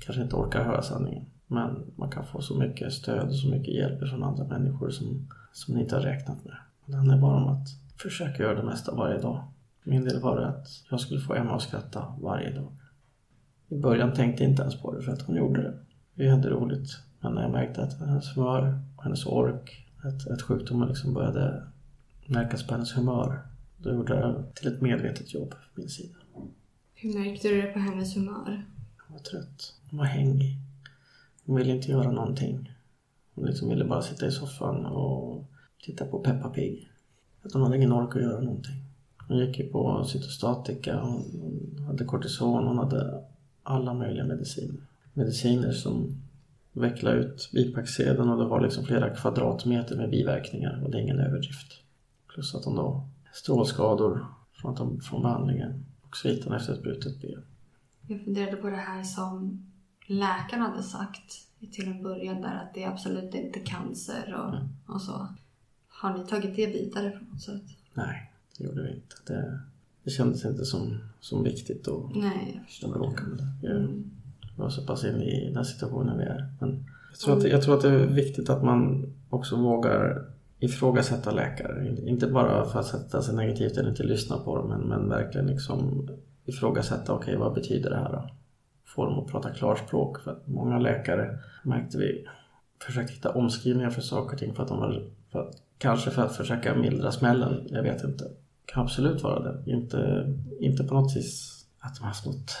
[0.00, 1.24] kanske inte orkar höra sanningen.
[1.46, 5.28] Men man kan få så mycket stöd och så mycket hjälp från andra människor som,
[5.52, 6.56] som ni inte har räknat med.
[6.88, 9.44] Det handlar bara om att försöka göra det mesta varje dag.
[9.82, 12.72] För min del var det att jag skulle få Emma att skratta varje dag.
[13.68, 15.78] I början tänkte jag inte ens på det för att hon gjorde det.
[16.14, 16.90] Vi hade roligt.
[17.20, 21.62] Men när jag märkte att hennes humör och hennes ork, att, att sjukdomen liksom började
[22.26, 23.42] märkas på hennes humör.
[23.76, 26.14] Då gjorde jag det till ett medvetet jobb från min sida.
[26.94, 28.64] Hur märkte du det på hennes humör?
[29.06, 29.74] Hon var trött.
[29.90, 30.56] Hon var hängig.
[31.46, 32.72] Hon ville inte göra någonting.
[33.34, 35.44] Hon liksom ville bara sitta i soffan och
[35.88, 36.88] titta på Peppa Pig.
[37.42, 38.74] Att hon hade ingen ork att göra någonting.
[39.28, 41.24] Hon gick ju på cytostatika, hon
[41.86, 43.24] hade kortison, hon hade
[43.62, 44.80] alla möjliga mediciner.
[45.14, 46.22] Mediciner som
[46.72, 51.20] vecklade ut bipacksedeln och det var liksom flera kvadratmeter med biverkningar och det är ingen
[51.20, 51.72] överdrift.
[52.34, 57.42] Plus att hon då strålskador från, från behandlingen och sviten efter ett brutet ben.
[58.06, 59.66] Jag funderade på det här som
[60.06, 61.32] läkaren hade sagt
[61.72, 64.68] till en början där att det är absolut inte cancer och, Mm.
[64.86, 65.28] och så.
[66.00, 67.62] Har ni tagit det vidare på något sätt?
[67.94, 69.16] Nej, det gjorde vi inte.
[69.26, 69.60] Det,
[70.04, 73.70] det kändes inte som, som viktigt att Nej, jag att bråka med det.
[73.70, 74.10] Mm.
[74.56, 76.52] det var så pass inne i den situationen vi är.
[76.60, 80.24] Men jag tror, att, jag tror att det är viktigt att man också vågar
[80.58, 81.96] ifrågasätta läkare.
[82.06, 85.46] Inte bara för att sätta sig negativt eller inte lyssna på dem men, men verkligen
[85.46, 86.08] liksom
[86.44, 88.30] ifrågasätta, okej okay, vad betyder det här då?
[88.84, 90.20] Få dem att prata klarspråk.
[90.20, 92.26] För att många läkare märkte vi
[92.82, 96.22] försökte hitta omskrivningar för saker och ting för att de var, för att, kanske för
[96.22, 98.24] att försöka mildra smällen, jag vet inte.
[98.64, 99.70] Kan absolut vara det.
[99.70, 100.26] Inte,
[100.60, 102.56] inte på något vis att de haft något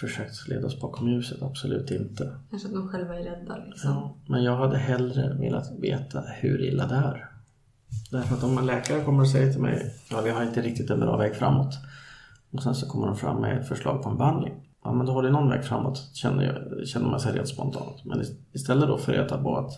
[0.00, 2.32] försökt leda oss bakom ljuset, absolut inte.
[2.50, 3.90] Kanske att de själva är rädda liksom.
[3.90, 7.30] Ja, men jag hade hellre velat veta hur illa det är.
[8.10, 10.90] Därför att om en läkare kommer och säger till mig, ja vi har inte riktigt
[10.90, 11.74] en bra väg framåt.
[12.50, 14.54] Och sen så kommer de fram med ett förslag på en behandling.
[14.84, 18.04] Ja men då har det någon väg framåt, känner, jag, känner man sig rent spontant.
[18.04, 18.22] Men
[18.52, 19.72] istället då för reda på att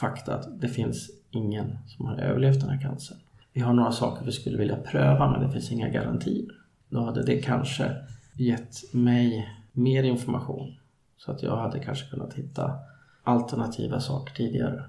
[0.00, 3.18] fakta att det finns ingen som har överlevt den här cancern.
[3.52, 6.46] Vi har några saker vi skulle vilja pröva men det finns inga garantier.
[6.88, 7.96] Då hade det kanske
[8.34, 10.74] gett mig mer information.
[11.16, 12.78] Så att jag hade kanske kunnat hitta
[13.22, 14.84] alternativa saker tidigare.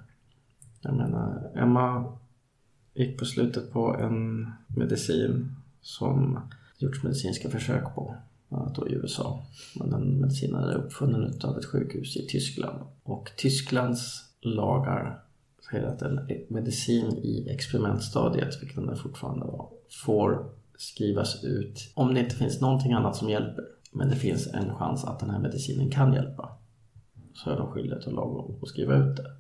[0.82, 2.18] Jag menar, Emma
[2.94, 6.40] gick på slutet på en medicin som
[6.78, 8.16] gjorts medicinska försök på,
[8.76, 9.46] då i USA.
[9.76, 12.80] Men den medicinen är uppfunnen av ett sjukhus i Tyskland.
[13.04, 15.24] Och Tysklands lagar
[15.88, 19.70] att en medicin i experimentstadiet, vilket den fortfarande var,
[20.06, 23.66] får skrivas ut om det inte finns någonting annat som hjälper.
[23.92, 26.50] Men det finns en chans att den här medicinen kan hjälpa.
[27.34, 29.32] Så är de skyldiga till lagom att skriva ut det.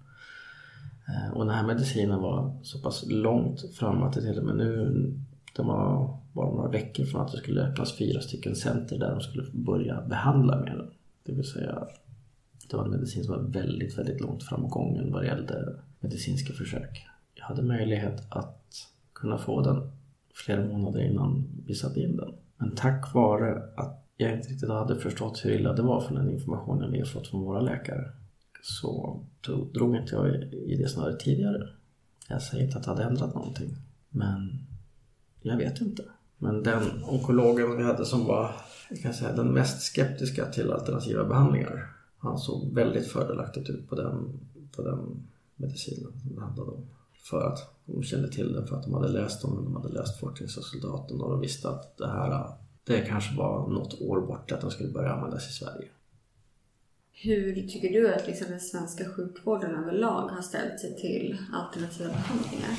[1.07, 4.55] Eh, och den här medicinen var så pass långt fram att det till och med
[4.55, 4.93] nu,
[5.55, 9.21] det var bara några veckor från att det skulle öppnas fyra stycken center där de
[9.21, 10.89] skulle börja behandla med den.
[11.23, 11.87] Det vill säga,
[12.69, 17.05] det var en medicin som var väldigt, väldigt långt framgången vad det gällde medicinska försök.
[17.33, 18.65] Jag hade möjlighet att
[19.13, 19.91] kunna få den
[20.33, 22.33] flera månader innan vi satte in den.
[22.57, 26.29] Men tack vare att jag inte riktigt hade förstått hur illa det var för den
[26.29, 28.11] informationen vi har fått från våra läkare
[28.61, 29.19] så
[29.73, 31.69] drog inte jag i det snöret tidigare.
[32.27, 33.75] Jag säger inte att det hade ändrat någonting.
[34.09, 34.67] Men
[35.41, 36.03] jag vet inte.
[36.37, 38.51] Men den onkologen vi hade som var
[38.89, 41.98] jag kan säga, den mest skeptiska till alternativa behandlingar.
[42.19, 44.39] Han såg väldigt fördelaktigt ut på den,
[44.75, 46.87] på den medicinen som det handlade om.
[47.23, 49.93] För att de kände till den, för att de hade läst om den, de hade
[49.93, 52.53] läst forskningsresultaten och de visste att det här
[52.83, 55.87] det kanske var något år bort att den skulle börja användas i Sverige.
[57.11, 62.69] Hur tycker du att liksom den svenska sjukvården överlag har ställt sig till alternativa behandlingar?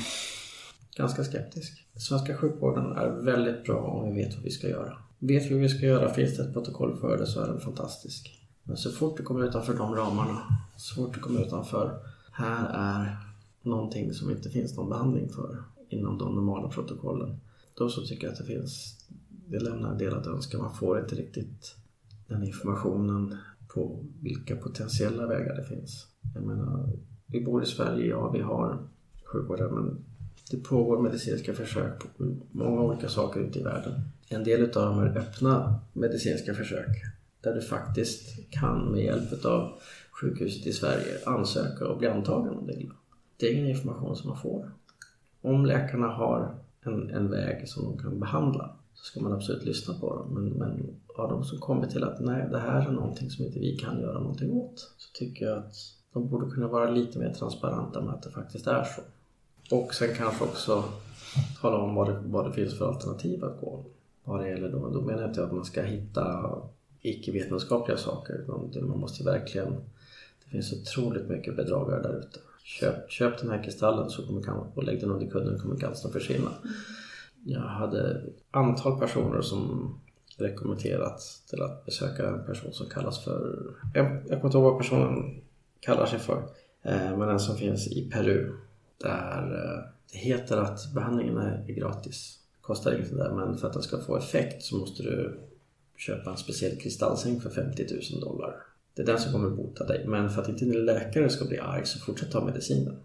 [0.97, 1.87] Ganska skeptisk.
[1.93, 4.97] Den svenska sjukvården är väldigt bra om vi vet vad vi ska göra.
[5.19, 7.59] Vet vi vad vi ska göra, finns det ett protokoll för det så är den
[7.59, 8.40] fantastisk.
[8.63, 10.41] Men så fort du kommer utanför de ramarna,
[10.77, 11.99] så fort du kommer utanför,
[12.31, 13.17] här är
[13.61, 17.39] någonting som inte finns någon behandling för inom de normala protokollen.
[17.73, 18.97] Då så tycker jag att det finns,
[19.47, 20.57] det lämnar en del att önska.
[20.57, 21.75] Man får inte riktigt
[22.27, 23.37] den informationen
[23.67, 26.07] på vilka potentiella vägar det finns.
[26.33, 26.89] Jag menar,
[27.25, 28.87] vi bor i Sverige, ja vi har
[29.23, 30.05] sjukvård men
[30.51, 34.01] det pågår medicinska försök på många olika saker ute i världen.
[34.27, 36.87] En del av dem är öppna medicinska försök
[37.41, 39.79] där du faktiskt kan med hjälp av
[40.11, 42.95] sjukhuset i Sverige ansöka och bli antagen om det illa.
[43.37, 44.71] Det är ingen information som man får.
[45.41, 49.93] Om läkarna har en, en väg som de kan behandla så ska man absolut lyssna
[49.93, 50.33] på dem.
[50.33, 53.59] Men, men har de som kommit till att nej, det här är någonting som inte
[53.59, 55.75] vi kan göra någonting åt så tycker jag att
[56.13, 59.01] de borde kunna vara lite mer transparenta med att det faktiskt är så.
[59.75, 60.83] Och sen kanske också
[61.61, 63.85] tala om vad det, vad det finns för alternativ att gå.
[64.23, 66.45] Vad det gäller då, då menar jag inte att man ska hitta
[67.01, 68.33] icke-vetenskapliga saker.
[68.33, 69.75] Utan man måste verkligen...
[70.43, 72.39] Det finns otroligt mycket bedragare där ute.
[72.63, 76.51] Köp, köp den här kristallen så kommer, och lägg den under kudden kommer cancern försvinna.
[77.45, 78.21] Jag hade
[78.51, 79.93] antal personer som
[80.37, 83.57] rekommenderat till att besöka en person som kallas för...
[83.93, 85.41] Jag, jag kommer inte ihåg vad personen
[85.79, 86.43] kallar sig för.
[86.81, 88.51] Eh, men en som finns i Peru.
[88.97, 92.39] Där eh, det heter att behandlingen är gratis.
[92.61, 95.39] Kostar ingenting där men för att den ska få effekt så måste du
[96.01, 98.55] köpa en speciell kristallsäng för 50 000 dollar.
[98.93, 100.07] Det är den som kommer bota dig.
[100.07, 102.99] Men för att inte din läkare ska bli arg så fortsätt ta medicinen.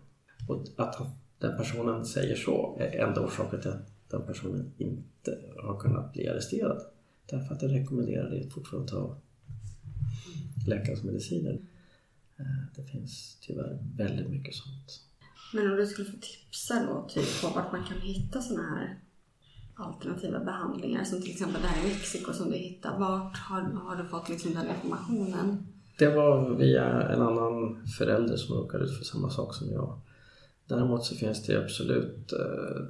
[0.49, 0.97] Och att
[1.39, 6.29] den personen säger så är enda orsaken till att den personen inte har kunnat bli
[6.29, 6.83] arresterad.
[7.27, 9.17] Därför att den rekommenderar dig fortfarande att ta
[10.67, 11.61] läkarens mediciner.
[12.39, 12.45] Eh,
[12.77, 15.01] det finns tyvärr väldigt mycket sånt.
[15.55, 19.01] Men om du skulle få tipsa då, typ på vart man kan hitta sådana här
[19.77, 22.99] alternativa behandlingar som till exempel det här i Mexiko som du hittade.
[22.99, 25.67] Vart har, har du fått liksom den informationen?
[25.99, 30.01] Det var via en annan förälder som råkade ut för samma sak som jag.
[30.69, 32.83] Däremot så finns det absolut, eh,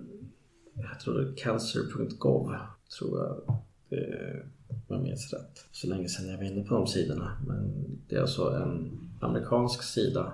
[0.75, 2.55] jag tror det är cancer.gov,
[2.99, 3.59] tror jag.
[3.89, 5.65] Det, om jag minns rätt.
[5.73, 7.39] Så länge sedan jag var inne på de sidorna.
[7.47, 10.33] Men det är alltså en amerikansk sida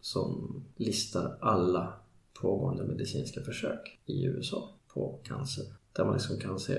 [0.00, 1.92] som listar alla
[2.40, 5.64] pågående medicinska försök i USA på cancer.
[5.96, 6.78] Där man liksom kan se,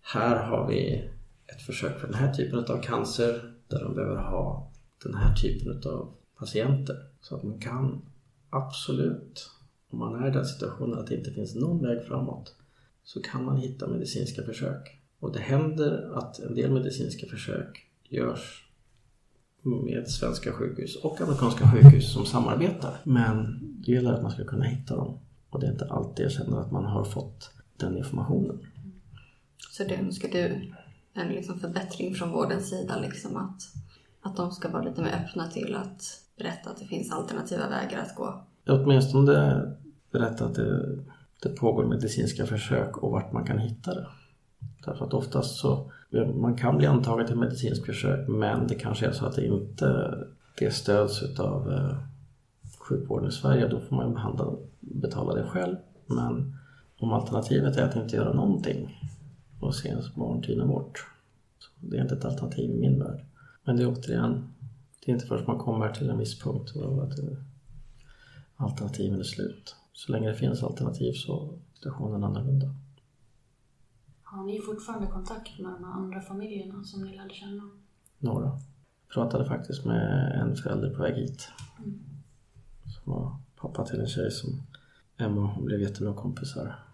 [0.00, 1.10] här har vi
[1.46, 4.70] ett försök för den här typen av cancer där de behöver ha
[5.04, 6.96] den här typen av patienter.
[7.20, 8.02] Så att man kan
[8.50, 9.50] absolut,
[9.90, 12.54] om man är i den situationen att det inte finns någon väg framåt,
[13.04, 15.00] så kan man hitta medicinska försök.
[15.20, 18.68] Och det händer att en del medicinska försök görs
[19.62, 23.00] med svenska sjukhus och amerikanska sjukhus som samarbetar.
[23.04, 25.18] Men det gäller att man ska kunna hitta dem.
[25.50, 28.58] Och det är inte alltid jag känner att man har fått den informationen.
[29.70, 30.72] Så det önskar du
[31.14, 33.62] en liksom förbättring från vårdens sida, liksom att,
[34.22, 36.02] att de ska vara lite mer öppna till att
[36.38, 38.42] berätta att det finns alternativa vägar att gå?
[38.66, 39.62] Åtminstone
[40.10, 40.98] berätta att det,
[41.42, 44.06] det pågår medicinska försök och vart man kan hitta det.
[44.84, 45.92] Därför att oftast så
[46.34, 50.18] man kan bli antagen till medicinsk försök men det kanske är så att det inte
[50.58, 51.96] det stöds utav eh,
[52.78, 53.68] sjukvården i Sverige.
[53.68, 55.76] Då får man behandla, betala det själv.
[56.06, 56.57] Men
[56.98, 59.10] om alternativet är att inte göra någonting
[59.60, 61.06] och se ens barn tyna bort.
[61.58, 63.24] Så det är inte ett alternativ i min värld.
[63.64, 64.54] Men det är återigen,
[65.04, 67.18] det är inte först man kommer till en viss punkt och att
[68.56, 69.76] alternativen är slut.
[69.92, 72.74] Så länge det finns alternativ så är situationen annorlunda.
[74.22, 77.70] Har ni fortfarande kontakt med de andra familjerna som ni lärde känna?
[78.18, 78.46] Några.
[78.46, 81.48] Jag pratade faktiskt med en förälder på väg hit.
[81.78, 82.00] Mm.
[82.86, 84.62] Som var pappa till en tjej som
[85.16, 86.87] Emma hon blev jättebra kompisar.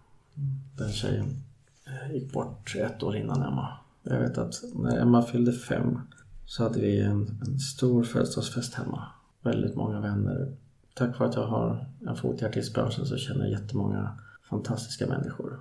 [0.77, 1.43] Den tjejen
[1.85, 3.77] eh, gick bort ett år innan Emma.
[4.03, 5.99] Jag vet att när Emma fyllde fem
[6.45, 9.07] så hade vi en, en stor födelsedagsfest hemma.
[9.41, 10.55] Väldigt många vänner.
[10.93, 14.19] Tack vare att jag har en fot i artistbranschen så känner jag jättemånga
[14.49, 15.59] fantastiska människor.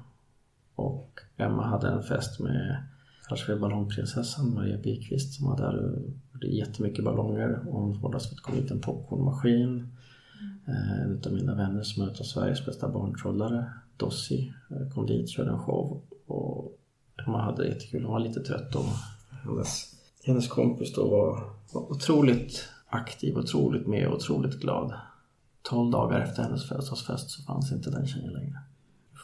[0.74, 2.84] Och Emma hade en fest med
[3.28, 6.02] Halsfred ballongprinsessan Maria Bikvist som var där
[6.32, 9.68] gjorde jättemycket ballonger och hon vårdades för att det kom hit en popcornmaskin.
[9.68, 11.10] Mm.
[11.10, 15.50] En av mina vänner som är utav Sveriges bästa barntrollare, Dossi, eh, kom dit körde
[15.50, 16.78] en show och
[17.26, 18.04] Emma hade jättekul.
[18.04, 18.84] Hon var lite trött då.
[19.44, 24.94] Hennes, hennes kompis då var, var otroligt aktiv, otroligt med och otroligt glad.
[25.62, 28.58] Tolv dagar efter hennes födelsedagsfest så fanns inte den tjejen längre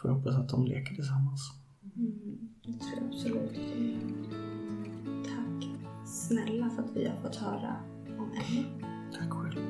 [0.01, 1.53] får jag hoppas att de leker tillsammans.
[1.97, 3.55] Mm, det tror jag absolut
[5.25, 5.69] Tack
[6.07, 7.77] snälla för att vi har fått höra
[8.19, 8.65] om Emma.
[9.19, 9.70] Tack själv.